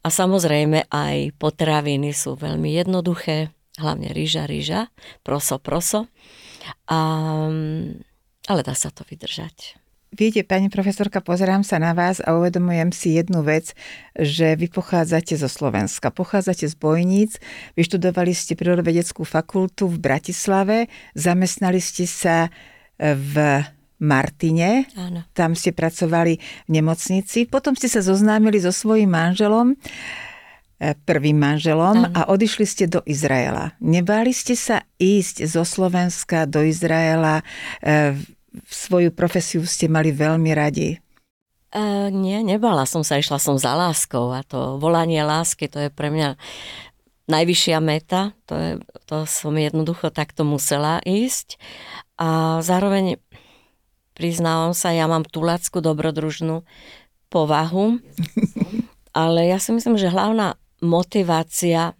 A 0.00 0.08
samozrejme 0.08 0.88
aj 0.88 1.36
potraviny 1.36 2.16
sú 2.16 2.40
veľmi 2.40 2.72
jednoduché, 2.72 3.52
hlavne 3.76 4.10
rýža, 4.16 4.48
rýža, 4.48 4.88
proso, 5.20 5.60
proso. 5.60 6.08
A, 6.88 7.00
ale 8.48 8.60
dá 8.64 8.74
sa 8.76 8.88
to 8.88 9.04
vydržať. 9.04 9.83
Viete, 10.14 10.46
pani 10.46 10.70
profesorka, 10.70 11.18
pozerám 11.18 11.66
sa 11.66 11.82
na 11.82 11.90
vás 11.90 12.22
a 12.22 12.38
uvedomujem 12.38 12.94
si 12.94 13.18
jednu 13.18 13.42
vec, 13.42 13.74
že 14.14 14.54
vy 14.54 14.70
pochádzate 14.70 15.34
zo 15.34 15.50
Slovenska, 15.50 16.14
pochádzate 16.14 16.70
z 16.70 16.74
Bojníc, 16.78 17.42
vyštudovali 17.74 18.30
ste 18.30 18.54
prírodovedeckú 18.54 19.26
fakultu 19.26 19.90
v 19.90 19.98
Bratislave, 19.98 20.86
zamestnali 21.18 21.82
ste 21.82 22.06
sa 22.06 22.46
v 22.94 23.66
Martine, 23.98 24.86
Áno. 24.94 25.26
tam 25.34 25.58
ste 25.58 25.74
pracovali 25.74 26.38
v 26.38 26.70
nemocnici, 26.70 27.50
potom 27.50 27.74
ste 27.74 27.90
sa 27.90 27.98
zoznámili 27.98 28.62
so 28.62 28.70
svojím 28.70 29.10
manželom, 29.10 29.74
e, 29.74 30.94
prvým 30.94 31.42
manželom 31.42 32.06
Áno. 32.06 32.14
a 32.14 32.30
odišli 32.30 32.66
ste 32.70 32.84
do 32.86 33.02
Izraela. 33.02 33.74
Nebáli 33.82 34.30
ste 34.30 34.54
sa 34.54 34.86
ísť 34.94 35.42
zo 35.50 35.66
Slovenska 35.66 36.46
do 36.46 36.62
Izraela? 36.62 37.42
Svoju 38.62 39.10
profesiu 39.10 39.66
ste 39.66 39.90
mali 39.90 40.14
veľmi 40.14 40.50
radi. 40.54 41.02
Uh, 41.74 42.06
nie, 42.14 42.38
nebala 42.46 42.86
som 42.86 43.02
sa, 43.02 43.18
išla 43.18 43.42
som 43.42 43.58
za 43.58 43.74
láskou 43.74 44.30
a 44.30 44.46
to 44.46 44.78
volanie 44.78 45.18
lásky, 45.26 45.66
to 45.66 45.82
je 45.82 45.90
pre 45.90 46.06
mňa 46.06 46.38
najvyššia 47.26 47.78
meta, 47.82 48.30
to, 48.46 48.54
je, 48.54 48.70
to 49.10 49.26
som 49.26 49.58
jednoducho 49.58 50.14
takto 50.14 50.46
musela 50.46 51.02
ísť 51.02 51.58
a 52.14 52.62
zároveň 52.62 53.18
priznávam 54.14 54.70
sa, 54.70 54.94
ja 54.94 55.10
mám 55.10 55.26
tú 55.26 55.42
lackú 55.42 55.82
dobrodružnú 55.82 56.62
povahu, 57.26 57.98
ale 59.26 59.50
ja 59.50 59.58
si 59.58 59.74
myslím, 59.74 59.98
že 59.98 60.14
hlavná 60.14 60.54
motivácia, 60.78 61.98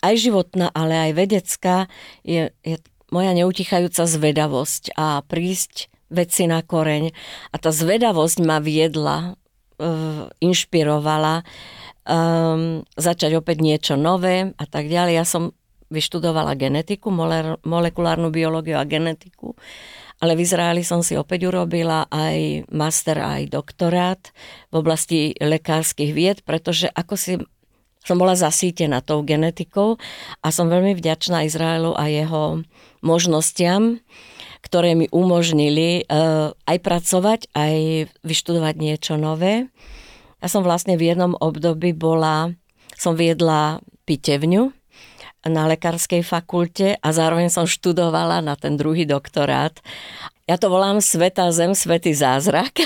aj 0.00 0.14
životná, 0.16 0.68
ale 0.72 1.10
aj 1.10 1.12
vedecká, 1.12 1.76
je, 2.24 2.52
je 2.64 2.76
moja 3.14 3.30
neutichajúca 3.30 4.10
zvedavosť 4.10 4.98
a 4.98 5.22
prísť 5.22 5.86
veci 6.10 6.50
na 6.50 6.66
koreň. 6.66 7.14
A 7.54 7.56
tá 7.62 7.70
zvedavosť 7.70 8.42
ma 8.42 8.58
viedla, 8.58 9.38
uh, 9.78 10.26
inšpirovala 10.42 11.46
um, 12.02 12.82
začať 12.98 13.38
opäť 13.38 13.62
niečo 13.62 13.94
nové 13.94 14.50
a 14.58 14.64
tak 14.66 14.90
ďalej. 14.90 15.14
Ja 15.14 15.26
som 15.26 15.54
vyštudovala 15.94 16.58
genetiku, 16.58 17.14
molekulárnu 17.62 18.34
biológiu 18.34 18.74
a 18.74 18.88
genetiku 18.88 19.54
ale 20.22 20.38
v 20.38 20.46
Izraeli 20.46 20.86
som 20.86 21.02
si 21.02 21.18
opäť 21.18 21.50
urobila 21.50 22.06
aj 22.08 22.70
master, 22.70 23.20
aj 23.20 23.50
doktorát 23.52 24.22
v 24.70 24.74
oblasti 24.78 25.20
lekárskych 25.36 26.16
vied, 26.16 26.40
pretože 26.46 26.88
ako 26.88 27.14
si 27.18 27.32
som 28.04 28.20
bola 28.20 28.36
zasítená 28.36 29.00
tou 29.00 29.24
genetikou 29.24 29.96
a 30.44 30.52
som 30.52 30.68
veľmi 30.68 30.92
vďačná 30.92 31.48
Izraelu 31.48 31.96
a 31.96 32.04
jeho 32.12 32.60
možnostiam, 33.04 34.00
ktoré 34.64 34.96
mi 34.96 35.06
umožnili 35.12 36.08
uh, 36.08 36.56
aj 36.64 36.78
pracovať, 36.80 37.40
aj 37.52 38.08
vyštudovať 38.24 38.74
niečo 38.80 39.20
nové. 39.20 39.68
Ja 40.40 40.48
som 40.48 40.64
vlastne 40.64 40.96
v 40.96 41.12
jednom 41.12 41.36
období 41.36 41.92
bola, 41.92 42.56
som 42.96 43.12
viedla 43.12 43.84
pitevňu 44.08 44.72
na 45.44 45.68
lekárskej 45.68 46.24
fakulte 46.24 46.96
a 46.96 47.08
zároveň 47.12 47.52
som 47.52 47.68
študovala 47.68 48.40
na 48.40 48.56
ten 48.56 48.80
druhý 48.80 49.04
doktorát. 49.04 49.76
Ja 50.48 50.56
to 50.56 50.72
volám 50.72 51.04
Sveta 51.04 51.52
Zem, 51.52 51.76
Svetý 51.76 52.16
zázrak, 52.16 52.80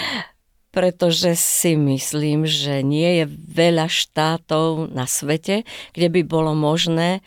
pretože 0.76 1.36
si 1.36 1.76
myslím, 1.76 2.48
že 2.48 2.80
nie 2.80 3.20
je 3.20 3.24
veľa 3.28 3.92
štátov 3.92 4.88
na 4.92 5.04
svete, 5.04 5.68
kde 5.92 6.08
by 6.08 6.20
bolo 6.24 6.56
možné 6.56 7.20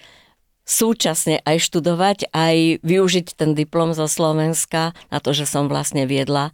súčasne 0.65 1.39
aj 1.45 1.61
študovať, 1.61 2.33
aj 2.33 2.81
využiť 2.81 3.37
ten 3.37 3.53
diplom 3.53 3.93
zo 3.93 4.09
Slovenska 4.09 4.97
na 5.13 5.17
to, 5.21 5.31
že 5.31 5.45
som 5.45 5.69
vlastne 5.69 6.09
viedla 6.09 6.51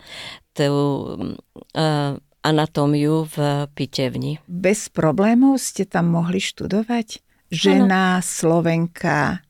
tú 0.52 0.68
uh, 0.68 2.20
anatómiu 2.44 3.26
v 3.32 3.38
pitevni. 3.72 4.44
Bez 4.46 4.92
problémov 4.92 5.58
ste 5.64 5.88
tam 5.88 6.12
mohli 6.12 6.44
študovať? 6.44 7.24
žena, 7.52 8.18
ano. 8.18 8.24
Slovenka. 8.24 9.44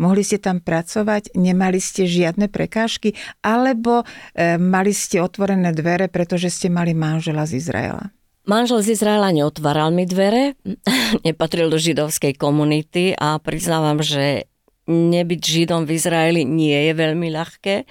Mohli 0.00 0.22
ste 0.24 0.38
tam 0.40 0.58
pracovať, 0.58 1.36
nemali 1.36 1.78
ste 1.78 2.08
žiadne 2.08 2.50
prekážky, 2.50 3.14
alebo 3.44 4.02
e, 4.34 4.56
mali 4.58 4.90
ste 4.90 5.22
otvorené 5.22 5.70
dvere, 5.70 6.10
pretože 6.10 6.50
ste 6.50 6.72
mali 6.72 6.96
manžela 6.96 7.46
z 7.46 7.60
Izraela? 7.62 8.10
Manžel 8.42 8.82
z 8.82 8.98
Izraela 8.98 9.30
neotváral 9.30 9.94
mi 9.94 10.02
dvere, 10.02 10.58
nepatril 11.26 11.70
do 11.70 11.78
židovskej 11.78 12.34
komunity 12.34 13.14
a 13.14 13.38
priznávam, 13.38 14.02
že 14.02 14.50
nebyť 14.90 15.40
židom 15.40 15.86
v 15.86 15.94
Izraeli 15.94 16.42
nie 16.42 16.74
je 16.90 16.92
veľmi 16.98 17.30
ľahké. 17.30 17.86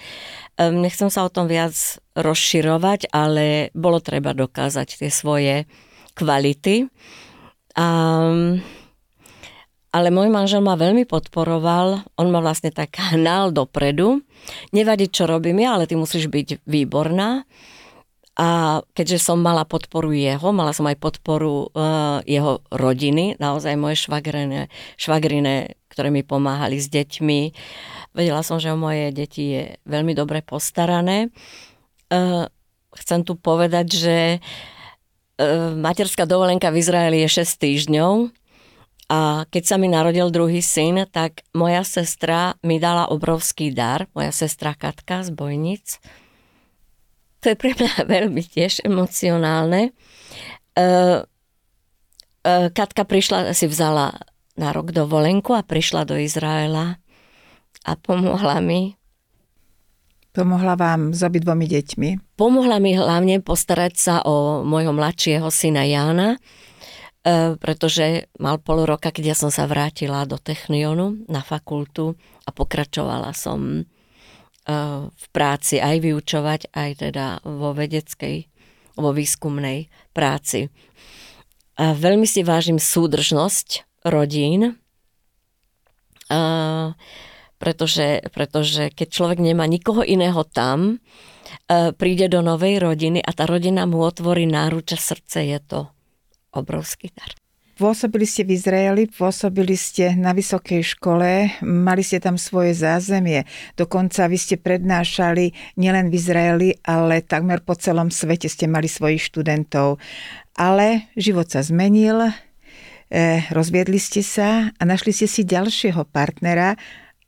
Nechcem 0.59 1.07
sa 1.07 1.23
o 1.23 1.31
tom 1.31 1.47
viac 1.47 1.73
rozširovať, 2.19 3.09
ale 3.15 3.71
bolo 3.71 4.03
treba 4.03 4.35
dokázať 4.35 4.99
tie 4.99 5.09
svoje 5.09 5.55
kvality. 6.19 6.91
A 7.79 7.87
ale 9.91 10.07
môj 10.07 10.31
manžel 10.31 10.63
ma 10.63 10.79
veľmi 10.79 11.03
podporoval, 11.03 12.07
on 12.15 12.27
ma 12.31 12.39
vlastne 12.39 12.71
tak 12.71 12.95
hnal 13.11 13.51
dopredu. 13.51 14.23
Nevadí, 14.71 15.11
čo 15.11 15.27
robím 15.27 15.59
ja, 15.59 15.75
ale 15.75 15.83
ty 15.83 15.99
musíš 15.99 16.31
byť 16.31 16.63
výborná. 16.63 17.43
A 18.39 18.79
keďže 18.95 19.19
som 19.19 19.43
mala 19.43 19.67
podporu 19.67 20.15
jeho, 20.15 20.55
mala 20.55 20.71
som 20.71 20.87
aj 20.87 20.97
podporu 21.03 21.67
uh, 21.75 22.23
jeho 22.23 22.63
rodiny, 22.71 23.35
naozaj 23.37 23.75
moje 23.75 24.07
švagrine, 24.07 24.71
švagrine, 24.95 25.75
ktoré 25.91 26.15
mi 26.15 26.23
pomáhali 26.23 26.79
s 26.79 26.87
deťmi. 26.87 27.39
Vedela 28.15 28.39
som, 28.41 28.55
že 28.55 28.71
o 28.71 28.79
moje 28.79 29.11
deti 29.11 29.43
je 29.51 29.63
veľmi 29.83 30.15
dobre 30.15 30.39
postarané. 30.39 31.27
Uh, 32.07 32.47
chcem 32.95 33.27
tu 33.27 33.35
povedať, 33.35 33.87
že 33.91 34.17
uh, 34.39 35.75
materská 35.75 36.23
dovolenka 36.23 36.71
v 36.71 36.79
Izraeli 36.79 37.27
je 37.27 37.43
6 37.43 37.59
týždňov 37.59 38.31
a 39.11 39.43
keď 39.51 39.63
sa 39.67 39.75
mi 39.75 39.91
narodil 39.91 40.31
druhý 40.31 40.63
syn, 40.63 41.03
tak 41.11 41.43
moja 41.51 41.83
sestra 41.83 42.55
mi 42.63 42.79
dala 42.79 43.11
obrovský 43.11 43.75
dar, 43.75 44.07
moja 44.15 44.31
sestra 44.31 44.71
Katka 44.71 45.27
z 45.27 45.35
Bojnic. 45.35 45.99
To 47.41 47.45
je 47.49 47.55
pre 47.57 47.73
mňa 47.73 48.05
veľmi 48.15 48.41
tiež 48.41 48.85
emocionálne. 48.85 49.91
E, 49.91 50.83
e, 52.45 52.53
Katka 52.71 53.03
prišla, 53.05 53.53
si 53.57 53.65
vzala 53.65 54.21
na 54.55 54.69
rok 54.75 54.93
dovolenku 54.93 55.57
a 55.57 55.65
prišla 55.65 56.05
do 56.05 56.15
Izraela 56.17 57.01
a 57.81 57.91
pomohla 57.97 58.61
mi. 58.61 58.95
Pomohla 60.31 60.79
vám 60.79 61.11
s 61.11 61.27
obidvomi 61.27 61.67
deťmi? 61.67 62.39
Pomohla 62.39 62.79
mi 62.79 62.95
hlavne 62.95 63.43
postarať 63.43 63.93
sa 63.99 64.15
o 64.23 64.63
môjho 64.63 64.95
mladšieho 64.95 65.51
syna 65.51 65.83
Jána, 65.83 66.39
E, 67.21 67.53
pretože 67.61 68.33
mal 68.41 68.57
pol 68.57 68.81
roka, 68.89 69.13
keď 69.13 69.33
ja 69.33 69.35
som 69.37 69.53
sa 69.53 69.69
vrátila 69.69 70.25
do 70.25 70.41
Technionu 70.41 71.21
na 71.29 71.45
fakultu 71.45 72.17
a 72.45 72.49
pokračovala 72.49 73.29
som 73.37 73.85
v 75.11 75.25
práci 75.33 75.81
aj 75.81 76.05
vyučovať, 76.05 76.61
aj 76.69 76.89
teda 77.01 77.25
vo 77.41 77.73
vedeckej, 77.73 78.45
vo 78.95 79.09
výskumnej 79.09 79.89
práci. 80.13 80.69
A 81.81 81.97
veľmi 81.97 82.29
si 82.29 82.45
vážim 82.45 82.77
súdržnosť 82.77 83.89
rodín, 84.05 84.77
a 86.31 86.93
pretože, 87.61 88.25
pretože 88.33 88.89
keď 88.89 89.07
človek 89.13 89.37
nemá 89.37 89.69
nikoho 89.69 90.01
iného 90.01 90.41
tam, 90.49 90.97
e, 91.69 91.93
príde 91.93 92.25
do 92.25 92.41
novej 92.41 92.81
rodiny 92.81 93.21
a 93.21 93.29
tá 93.37 93.45
rodina 93.45 93.85
mu 93.85 94.01
otvorí 94.01 94.49
náruča 94.49 94.97
srdce, 94.97 95.45
je 95.45 95.59
to 95.61 95.79
obrovský 96.57 97.13
dar. 97.13 97.40
Pôsobili 97.81 98.29
ste 98.29 98.45
v 98.45 98.53
Izraeli, 98.53 99.09
pôsobili 99.09 99.73
ste 99.73 100.13
na 100.13 100.37
vysokej 100.37 100.85
škole, 100.85 101.57
mali 101.65 102.05
ste 102.05 102.21
tam 102.21 102.37
svoje 102.37 102.77
zázemie. 102.77 103.49
Dokonca 103.73 104.29
vy 104.29 104.37
ste 104.37 104.61
prednášali 104.61 105.49
nielen 105.81 106.13
v 106.13 106.17
Izraeli, 106.21 106.69
ale 106.85 107.25
takmer 107.25 107.65
po 107.65 107.73
celom 107.73 108.13
svete 108.13 108.45
ste 108.53 108.69
mali 108.69 108.85
svojich 108.85 109.25
študentov. 109.25 109.97
Ale 110.53 111.09
život 111.17 111.49
sa 111.49 111.65
zmenil, 111.65 112.29
eh, 113.09 113.49
rozviedli 113.49 113.97
ste 113.97 114.21
sa 114.21 114.69
a 114.77 114.81
našli 114.85 115.09
ste 115.09 115.25
si 115.25 115.41
ďalšieho 115.41 116.05
partnera 116.05 116.77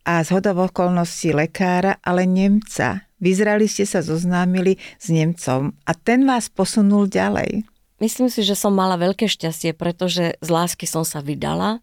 a 0.06 0.22
z 0.22 0.38
hodov 0.38 0.70
okolností 0.70 1.34
lekára, 1.34 1.98
ale 1.98 2.30
Nemca. 2.30 3.10
V 3.18 3.34
Izraeli 3.34 3.66
ste 3.66 3.90
sa 3.90 4.06
zoznámili 4.06 4.78
s 5.02 5.10
Nemcom 5.10 5.74
a 5.82 5.98
ten 5.98 6.22
vás 6.22 6.46
posunul 6.46 7.10
ďalej. 7.10 7.73
Myslím 8.04 8.28
si, 8.28 8.44
že 8.44 8.52
som 8.52 8.76
mala 8.76 9.00
veľké 9.00 9.24
šťastie, 9.24 9.72
pretože 9.72 10.36
z 10.36 10.48
lásky 10.52 10.84
som 10.84 11.08
sa 11.08 11.24
vydala 11.24 11.80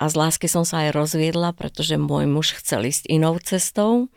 a 0.00 0.08
z 0.08 0.16
lásky 0.16 0.48
som 0.48 0.64
sa 0.64 0.88
aj 0.88 0.96
rozviedla, 0.96 1.52
pretože 1.52 2.00
môj 2.00 2.24
muž 2.24 2.56
chcel 2.56 2.88
ísť 2.88 3.04
inou 3.12 3.36
cestou. 3.44 4.08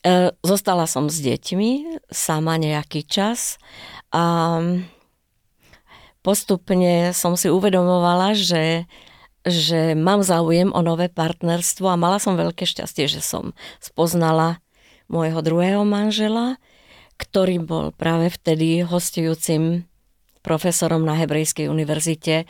E, 0.00 0.32
zostala 0.40 0.88
som 0.88 1.12
s 1.12 1.20
deťmi 1.20 2.00
sama 2.08 2.56
nejaký 2.56 3.04
čas 3.04 3.60
a 4.16 4.64
postupne 6.24 7.12
som 7.12 7.36
si 7.36 7.52
uvedomovala, 7.52 8.32
že, 8.32 8.88
že 9.44 9.92
mám 9.92 10.24
záujem 10.24 10.72
o 10.72 10.80
nové 10.80 11.12
partnerstvo 11.12 11.84
a 11.84 12.00
mala 12.00 12.16
som 12.16 12.32
veľké 12.32 12.64
šťastie, 12.64 13.12
že 13.12 13.20
som 13.20 13.52
spoznala 13.76 14.64
môjho 15.04 15.44
druhého 15.44 15.84
manžela, 15.84 16.56
ktorý 17.20 17.60
bol 17.60 17.92
práve 17.92 18.32
vtedy 18.32 18.80
hostujúcim 18.88 19.91
profesorom 20.42 21.06
na 21.06 21.14
Hebrejskej 21.16 21.70
univerzite 21.70 22.44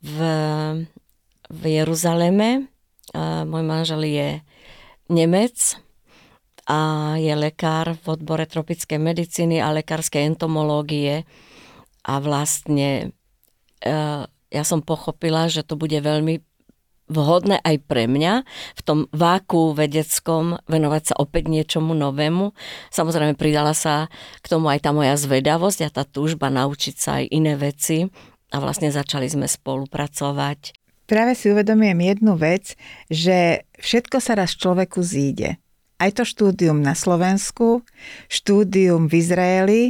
v, 0.00 0.18
v 1.50 1.62
Jeruzaleme. 1.62 2.70
Môj 3.44 3.62
manžel 3.66 4.02
je 4.06 4.28
Nemec 5.10 5.76
a 6.64 7.12
je 7.20 7.34
lekár 7.36 7.92
v 8.00 8.04
odbore 8.08 8.48
tropickej 8.48 8.96
medicíny 8.96 9.60
a 9.60 9.74
lekárskej 9.74 10.32
entomológie 10.32 11.28
a 12.04 12.14
vlastne 12.24 13.12
e, 13.84 13.94
ja 14.48 14.64
som 14.64 14.80
pochopila, 14.80 15.48
že 15.52 15.60
to 15.60 15.76
bude 15.76 15.96
veľmi 16.00 16.40
vhodné 17.08 17.60
aj 17.60 17.76
pre 17.84 18.08
mňa 18.08 18.44
v 18.76 18.82
tom 18.84 18.98
váku 19.12 19.76
vedeckom 19.76 20.60
venovať 20.64 21.02
sa 21.12 21.14
opäť 21.20 21.52
niečomu 21.52 21.92
novému. 21.92 22.56
Samozrejme 22.88 23.36
pridala 23.36 23.76
sa 23.76 24.08
k 24.40 24.46
tomu 24.48 24.72
aj 24.72 24.84
tá 24.84 24.90
moja 24.96 25.14
zvedavosť 25.20 25.80
a 25.84 25.92
tá 25.92 26.02
túžba 26.08 26.48
naučiť 26.48 26.94
sa 26.96 27.20
aj 27.20 27.24
iné 27.28 27.54
veci 27.60 28.08
a 28.52 28.56
vlastne 28.62 28.88
začali 28.88 29.28
sme 29.28 29.44
spolupracovať. 29.50 30.76
Práve 31.04 31.36
si 31.36 31.52
uvedomujem 31.52 32.00
jednu 32.00 32.32
vec, 32.40 32.80
že 33.12 33.68
všetko 33.76 34.16
sa 34.24 34.40
raz 34.40 34.56
človeku 34.56 35.04
zíde. 35.04 35.60
Aj 36.00 36.10
to 36.10 36.24
štúdium 36.24 36.80
na 36.80 36.96
Slovensku, 36.96 37.84
štúdium 38.32 39.06
v 39.06 39.20
Izraeli, 39.20 39.82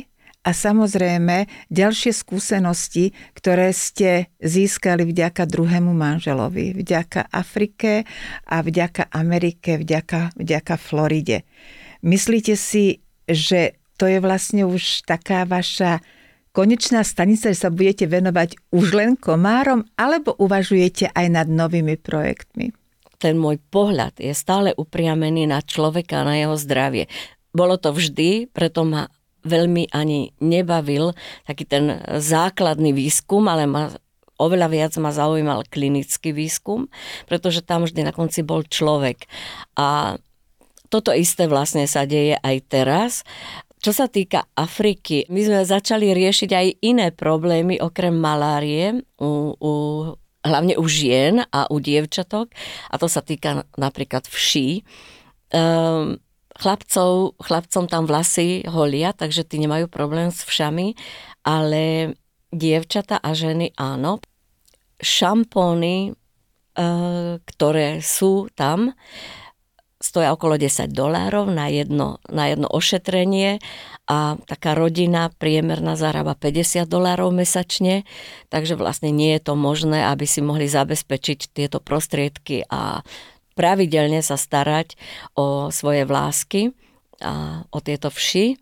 a 0.45 0.51
samozrejme 0.53 1.49
ďalšie 1.73 2.13
skúsenosti, 2.13 3.17
ktoré 3.33 3.73
ste 3.73 4.29
získali 4.45 5.09
vďaka 5.09 5.49
druhému 5.49 5.97
manželovi, 5.97 6.77
vďaka 6.77 7.33
Afrike 7.33 8.05
a 8.45 8.61
vďaka 8.61 9.09
Amerike, 9.11 9.81
vďaka, 9.81 10.37
vďaka 10.37 10.75
Floride. 10.77 11.49
Myslíte 12.05 12.55
si, 12.61 13.01
že 13.25 13.81
to 13.97 14.05
je 14.05 14.21
vlastne 14.21 14.69
už 14.69 15.09
taká 15.09 15.49
vaša 15.49 16.05
konečná 16.53 17.01
stanica, 17.03 17.51
že 17.51 17.59
sa 17.59 17.73
budete 17.73 18.05
venovať 18.05 18.61
už 18.71 18.95
len 18.95 19.17
komárom, 19.17 19.89
alebo 19.97 20.37
uvažujete 20.37 21.11
aj 21.17 21.27
nad 21.33 21.49
novými 21.49 21.97
projektmi? 21.97 22.77
ten 23.25 23.41
môj 23.41 23.57
pohľad 23.73 24.21
je 24.21 24.37
stále 24.37 24.77
upriamený 24.77 25.49
na 25.49 25.65
človeka, 25.65 26.29
na 26.29 26.37
jeho 26.37 26.61
zdravie. 26.61 27.09
Bolo 27.57 27.81
to 27.81 27.97
vždy, 27.97 28.53
preto 28.53 28.85
ma 28.85 29.09
veľmi 29.45 29.93
ani 29.93 30.33
nebavil 30.41 31.13
taký 31.45 31.65
ten 31.69 32.01
základný 32.09 32.97
výskum, 32.97 33.45
ale 33.47 33.69
ma 33.69 33.93
oveľa 34.41 34.69
viac 34.71 34.93
ma 34.99 35.15
zaujímal 35.15 35.69
klinický 35.71 36.35
výskum, 36.35 36.91
pretože 37.31 37.63
tam 37.63 37.87
vždy 37.87 38.03
na 38.03 38.13
konci 38.13 38.43
bol 38.43 38.67
človek. 38.67 39.31
A 39.79 40.19
toto 40.91 41.15
isté 41.15 41.47
vlastne 41.47 41.87
sa 41.87 42.07
deje 42.07 42.39
aj 42.39 42.57
teraz. 42.67 43.13
Čo 43.85 43.93
sa 43.93 44.07
týka 44.09 44.49
Afriky, 44.57 45.29
my 45.29 45.41
sme 45.45 45.61
začali 45.69 46.17
riešiť 46.17 46.51
aj 46.51 46.67
iné 46.83 47.13
problémy 47.13 47.77
okrem 47.79 48.17
malárie 48.17 49.05
u, 49.21 49.53
u 49.61 49.73
hlavne 50.45 50.77
u 50.77 50.85
žien 50.89 51.45
a 51.53 51.69
u 51.69 51.77
dievčatok 51.81 52.53
a 52.89 52.95
to 52.97 53.09
sa 53.09 53.21
týka 53.21 53.65
napríklad 53.77 54.25
vší. 54.29 54.85
Um, 55.53 56.21
chlapcov, 56.59 57.39
chlapcom 57.39 57.85
tam 57.91 58.05
vlasy 58.07 58.63
holia, 58.67 59.11
takže 59.15 59.43
tí 59.43 59.59
nemajú 59.59 59.91
problém 59.91 60.31
s 60.31 60.47
všami, 60.47 60.95
ale 61.43 62.15
dievčata 62.55 63.19
a 63.19 63.31
ženy 63.35 63.75
áno. 63.75 64.23
Šampóny, 65.03 66.15
uh, 66.15 67.43
ktoré 67.43 67.99
sú 67.99 68.47
tam, 68.55 68.95
stoja 70.05 70.37
okolo 70.37 70.61
10 70.61 70.93
dolárov 70.93 71.49
na 71.49 71.73
jedno, 71.73 72.21
na 72.29 72.53
jedno 72.53 72.69
ošetrenie 72.69 73.57
a 74.05 74.37
taká 74.45 74.77
rodina 74.77 75.33
priemerná 75.33 75.97
zarába 75.97 76.37
50 76.37 76.85
dolárov 76.85 77.33
mesačne, 77.33 78.05
takže 78.53 78.77
vlastne 78.77 79.09
nie 79.09 79.33
je 79.41 79.49
to 79.49 79.57
možné, 79.57 80.05
aby 80.05 80.29
si 80.29 80.45
mohli 80.45 80.69
zabezpečiť 80.69 81.57
tieto 81.57 81.81
prostriedky 81.81 82.69
a 82.69 83.01
pravidelne 83.55 84.21
sa 84.21 84.35
starať 84.35 84.99
o 85.39 85.71
svoje 85.71 86.05
vlásky 86.05 86.75
a 87.23 87.65
o 87.71 87.79
tieto 87.79 88.11
vši. 88.11 88.59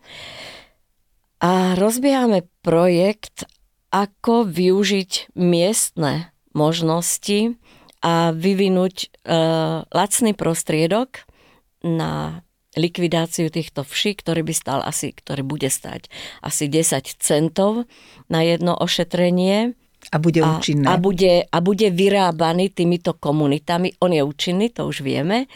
A 1.43 1.75
rozbiehame 1.75 2.47
projekt, 2.63 3.49
ako 3.93 4.47
využiť 4.47 5.37
miestne 5.37 6.33
možnosti 6.55 7.59
a 8.03 8.33
vyvinúť 8.33 8.97
e, 8.97 9.07
lacný 9.91 10.33
prostriedok 10.33 11.27
na 11.83 12.43
likvidáciu 12.73 13.53
týchto 13.53 13.85
vší, 13.85 14.17
ktorý 14.17 14.41
by 14.49 14.55
stal 14.57 14.81
asi, 14.81 15.13
ktorý 15.13 15.45
bude 15.45 15.69
stať 15.69 16.09
asi 16.41 16.73
10 16.73 17.21
centov 17.21 17.85
na 18.33 18.41
jedno 18.41 18.73
ošetrenie. 18.73 19.77
A 20.13 20.21
bude 20.21 20.45
účinné. 20.45 20.85
A, 20.85 20.95
a, 20.95 21.01
bude, 21.01 21.49
a 21.49 21.59
bude 21.65 21.89
vyrábaný 21.89 22.69
týmito 22.77 23.17
komunitami, 23.17 23.97
on 24.05 24.13
je 24.13 24.21
účinný, 24.21 24.69
to 24.69 24.85
už 24.85 25.01
vieme, 25.01 25.49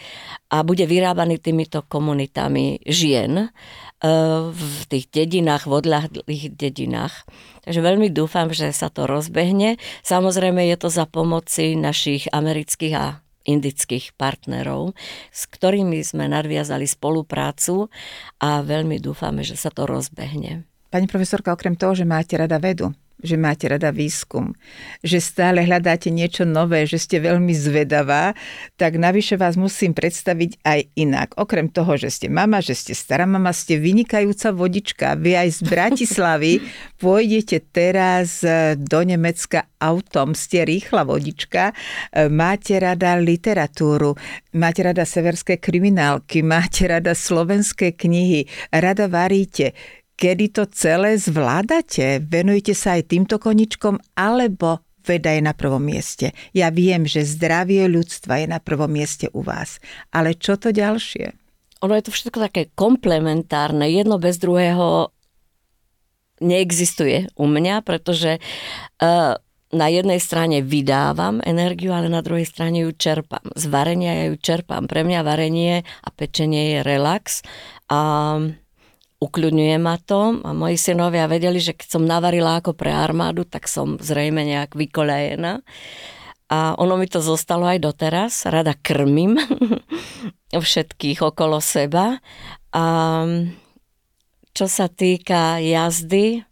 a 0.48 0.64
bude 0.64 0.88
vyrábaný 0.88 1.36
týmito 1.36 1.84
komunitami 1.84 2.80
žien 2.88 3.36
e, 3.36 3.48
v 4.48 4.80
tých 4.88 5.12
dedinách, 5.12 5.68
v 5.68 5.72
odľahlých 5.76 6.56
dedinách. 6.56 7.28
Takže 7.68 7.80
veľmi 7.84 8.08
dúfam, 8.08 8.48
že 8.48 8.72
sa 8.72 8.88
to 8.88 9.04
rozbehne. 9.04 9.76
Samozrejme 10.00 10.64
je 10.72 10.76
to 10.80 10.88
za 10.88 11.04
pomoci 11.04 11.76
našich 11.76 12.24
amerických 12.32 12.94
a 12.96 13.20
indických 13.46 14.16
partnerov, 14.18 14.96
s 15.30 15.46
ktorými 15.46 16.02
sme 16.02 16.26
nadviazali 16.26 16.88
spoluprácu 16.88 17.92
a 18.42 18.64
veľmi 18.64 18.98
dúfame, 18.98 19.46
že 19.46 19.54
sa 19.54 19.70
to 19.70 19.86
rozbehne. 19.86 20.66
Pani 20.90 21.06
profesorka, 21.06 21.54
okrem 21.54 21.78
toho, 21.78 21.94
že 21.94 22.08
máte 22.08 22.34
rada 22.34 22.58
vedu, 22.58 22.90
že 23.26 23.34
máte 23.34 23.66
rada 23.66 23.90
výskum, 23.90 24.54
že 25.02 25.18
stále 25.18 25.66
hľadáte 25.66 26.14
niečo 26.14 26.46
nové, 26.46 26.86
že 26.86 27.02
ste 27.02 27.18
veľmi 27.18 27.50
zvedavá, 27.50 28.38
tak 28.78 28.96
navyše 28.96 29.34
vás 29.34 29.58
musím 29.58 29.92
predstaviť 29.92 30.62
aj 30.62 30.80
inak. 30.94 31.28
Okrem 31.34 31.66
toho, 31.66 31.98
že 31.98 32.14
ste 32.14 32.30
mama, 32.30 32.62
že 32.62 32.78
ste 32.78 32.94
stará 32.94 33.26
mama, 33.26 33.50
ste 33.50 33.82
vynikajúca 33.82 34.54
vodička. 34.54 35.18
Vy 35.18 35.34
aj 35.34 35.48
z 35.50 35.60
Bratislavy 35.66 36.52
pôjdete 37.02 37.66
teraz 37.74 38.46
do 38.78 39.00
Nemecka 39.02 39.66
autom, 39.82 40.32
ste 40.32 40.62
rýchla 40.62 41.02
vodička, 41.04 41.74
máte 42.30 42.78
rada 42.78 43.18
literatúru, 43.18 44.14
máte 44.54 44.86
rada 44.86 45.02
severské 45.04 45.58
kriminálky, 45.58 46.40
máte 46.46 46.88
rada 46.88 47.12
slovenské 47.12 47.92
knihy, 47.92 48.48
rada 48.70 49.10
varíte 49.10 49.74
kedy 50.16 50.46
to 50.52 50.64
celé 50.72 51.20
zvládate? 51.20 52.24
Venujete 52.24 52.72
sa 52.72 52.96
aj 52.96 53.12
týmto 53.12 53.36
koničkom, 53.36 54.00
alebo 54.16 54.82
veda 55.06 55.30
je 55.30 55.42
na 55.44 55.54
prvom 55.54 55.84
mieste? 55.84 56.34
Ja 56.50 56.72
viem, 56.74 57.06
že 57.06 57.22
zdravie 57.22 57.86
ľudstva 57.86 58.42
je 58.42 58.46
na 58.50 58.58
prvom 58.58 58.90
mieste 58.90 59.30
u 59.30 59.44
vás, 59.44 59.78
ale 60.10 60.34
čo 60.34 60.58
to 60.58 60.74
ďalšie? 60.74 61.36
Ono 61.84 61.92
je 61.92 62.04
to 62.08 62.12
všetko 62.12 62.38
také 62.40 62.72
komplementárne, 62.72 63.86
jedno 63.92 64.16
bez 64.16 64.40
druhého 64.40 65.12
neexistuje 66.40 67.32
u 67.36 67.46
mňa, 67.48 67.84
pretože 67.84 68.40
uh, 68.40 69.36
na 69.72 69.86
jednej 69.90 70.20
strane 70.22 70.62
vydávam 70.62 71.42
energiu, 71.44 71.92
ale 71.92 72.08
na 72.08 72.24
druhej 72.24 72.48
strane 72.48 72.86
ju 72.86 72.92
čerpám. 72.92 73.52
Z 73.56 73.66
varenia 73.68 74.24
ja 74.24 74.24
ju 74.32 74.36
čerpám. 74.38 74.86
Pre 74.86 75.02
mňa 75.02 75.20
varenie 75.26 75.82
a 75.82 76.08
pečenie 76.14 76.78
je 76.78 76.78
relax 76.86 77.42
a 77.90 78.40
ukľudňuje 79.26 79.76
ma 79.82 79.98
to 79.98 80.38
a 80.46 80.50
moji 80.54 80.78
synovia 80.78 81.26
vedeli, 81.26 81.58
že 81.58 81.74
keď 81.74 81.88
som 81.98 82.02
navarila 82.06 82.62
ako 82.62 82.78
pre 82.78 82.94
armádu, 82.94 83.42
tak 83.42 83.66
som 83.66 83.98
zrejme 83.98 84.46
nejak 84.46 84.78
vykolejená. 84.78 85.66
A 86.46 86.78
ono 86.78 86.94
mi 86.94 87.10
to 87.10 87.18
zostalo 87.18 87.66
aj 87.66 87.82
doteraz. 87.82 88.46
Rada 88.46 88.78
krmím 88.78 89.34
všetkých 90.54 91.18
okolo 91.26 91.58
seba. 91.58 92.22
A 92.70 92.84
čo 94.54 94.66
sa 94.70 94.86
týka 94.86 95.58
jazdy, 95.58 96.46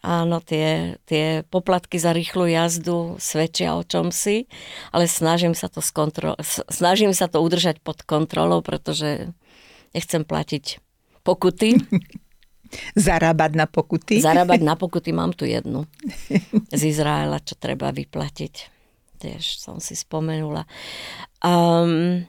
áno, 0.00 0.38
tie, 0.40 0.96
tie 1.10 1.42
poplatky 1.50 1.98
za 1.98 2.14
rýchlu 2.14 2.48
jazdu 2.48 3.18
svedčia 3.18 3.74
o 3.74 3.82
čom 3.82 4.14
si, 4.14 4.46
ale 4.94 5.10
snažím 5.10 5.58
sa 5.58 5.66
to, 5.66 5.82
skontro- 5.82 6.38
snažím 6.70 7.12
sa 7.12 7.26
to 7.26 7.42
udržať 7.42 7.82
pod 7.82 8.06
kontrolou, 8.06 8.62
pretože 8.62 9.30
nechcem 9.92 10.22
platiť 10.24 10.80
pokuty. 11.22 11.78
Zarábať 12.96 13.52
na 13.54 13.66
pokuty? 13.68 14.20
Zarábať 14.20 14.60
na 14.64 14.74
pokuty, 14.82 15.10
mám 15.12 15.32
tu 15.36 15.44
jednu 15.44 15.86
z 16.72 16.82
Izraela, 16.82 17.40
čo 17.42 17.56
treba 17.56 17.92
vyplatiť. 17.92 18.54
Tiež 19.22 19.62
som 19.62 19.78
si 19.78 19.94
spomenula. 19.94 20.66
Um, 21.44 22.26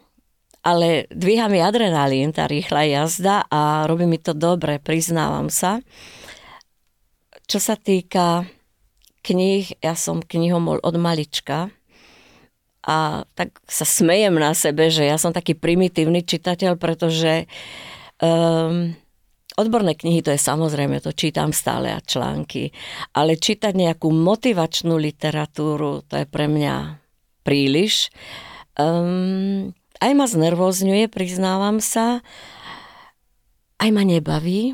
ale 0.63 1.11
dvíha 1.11 1.51
mi 1.51 1.59
adrenalín, 1.59 2.31
tá 2.31 2.47
rýchla 2.47 2.87
jazda 2.87 3.43
a 3.51 3.83
robí 3.83 4.07
mi 4.07 4.15
to 4.15 4.31
dobre, 4.31 4.79
priznávam 4.79 5.51
sa. 5.51 5.83
Čo 7.51 7.59
sa 7.59 7.75
týka 7.75 8.47
kníh, 9.23 9.75
ja 9.83 9.95
som 9.99 10.23
knihomol 10.23 10.79
od 10.79 10.95
malička 10.95 11.67
a 12.83 13.23
tak 13.35 13.59
sa 13.67 13.87
smejem 13.87 14.35
na 14.35 14.51
sebe, 14.55 14.91
že 14.91 15.07
ja 15.07 15.15
som 15.15 15.31
taký 15.31 15.55
primitívny 15.55 16.23
čitateľ, 16.23 16.75
pretože 16.75 17.47
Um, 18.23 18.95
Odborné 19.53 19.93
knihy 19.93 20.25
to 20.25 20.33
je 20.33 20.41
samozrejme, 20.41 20.97
to 20.97 21.13
čítam 21.13 21.53
stále 21.53 21.93
a 21.93 22.01
články, 22.01 22.73
ale 23.13 23.37
čítať 23.37 23.69
nejakú 23.77 24.09
motivačnú 24.09 24.97
literatúru, 24.97 26.01
to 26.09 26.17
je 26.17 26.25
pre 26.25 26.49
mňa 26.49 26.97
príliš. 27.45 28.09
Um, 28.73 29.77
aj 30.01 30.11
ma 30.17 30.25
znervozňuje, 30.25 31.05
priznávam 31.05 31.77
sa, 31.77 32.25
aj 33.77 33.89
ma 33.93 34.01
nebaví. 34.01 34.73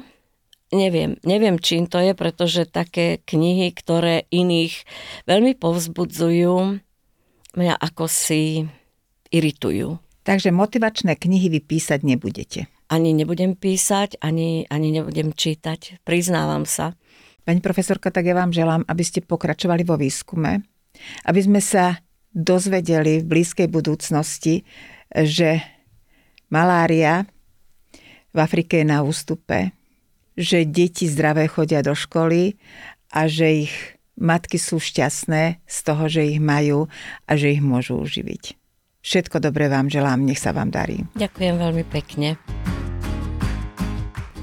Neviem, 0.72 1.20
neviem, 1.28 1.60
čím 1.60 1.92
to 1.92 2.00
je, 2.00 2.16
pretože 2.16 2.64
také 2.70 3.20
knihy, 3.28 3.76
ktoré 3.76 4.32
iných 4.32 4.88
veľmi 5.28 5.60
povzbudzujú, 5.60 6.80
mňa 7.52 7.76
ako 7.76 8.08
si 8.08 8.64
iritujú. 9.28 10.00
Takže 10.24 10.56
motivačné 10.56 11.20
knihy 11.20 11.52
vy 11.52 11.60
písať 11.60 12.00
nebudete 12.08 12.72
ani 12.90 13.14
nebudem 13.14 13.54
písať, 13.54 14.18
ani, 14.20 14.66
ani 14.68 14.90
nebudem 14.90 15.32
čítať. 15.32 16.02
Priznávam 16.02 16.66
sa. 16.66 16.98
Pani 17.46 17.62
profesorka, 17.62 18.10
tak 18.10 18.26
ja 18.26 18.36
vám 18.36 18.54
želám, 18.54 18.84
aby 18.90 19.04
ste 19.06 19.26
pokračovali 19.26 19.86
vo 19.86 19.96
výskume, 19.96 20.66
aby 21.26 21.40
sme 21.40 21.62
sa 21.62 22.02
dozvedeli 22.34 23.22
v 23.22 23.30
blízkej 23.30 23.70
budúcnosti, 23.70 24.66
že 25.10 25.62
malária 26.54 27.26
v 28.34 28.38
Afrike 28.38 28.82
je 28.82 28.86
na 28.86 29.02
ústupe, 29.02 29.74
že 30.38 30.66
deti 30.66 31.10
zdravé 31.10 31.50
chodia 31.50 31.82
do 31.82 31.98
školy 31.98 32.58
a 33.10 33.26
že 33.26 33.66
ich 33.66 33.74
matky 34.20 34.62
sú 34.62 34.78
šťastné 34.78 35.66
z 35.66 35.78
toho, 35.82 36.06
že 36.06 36.22
ich 36.30 36.40
majú 36.44 36.86
a 37.26 37.32
že 37.34 37.58
ich 37.58 37.64
môžu 37.64 37.98
uživiť. 37.98 38.60
Všetko 39.00 39.42
dobré 39.42 39.72
vám 39.72 39.88
želám, 39.88 40.22
nech 40.22 40.38
sa 40.38 40.52
vám 40.52 40.70
darí. 40.70 41.08
Ďakujem 41.16 41.56
veľmi 41.56 41.84
pekne. 41.88 42.38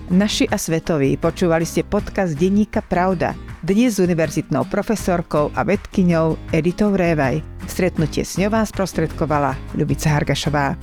Naši 0.07 0.47
a 0.47 0.55
svetoví, 0.55 1.19
počúvali 1.19 1.67
ste 1.67 1.83
podcast 1.83 2.39
Denníka 2.39 2.79
Pravda. 2.79 3.35
dnes 3.59 3.99
s 3.99 3.99
univerzitnou 3.99 4.63
profesorkou 4.71 5.51
a 5.51 5.67
vedkyňou 5.67 6.55
Editou 6.55 6.95
Révaj. 6.95 7.43
Stretnutie 7.67 8.23
s 8.23 8.39
ňou 8.39 8.55
vás 8.55 8.71
sprostredkovala 8.71 9.59
Ľubica 9.75 10.07
Hargašová. 10.15 10.79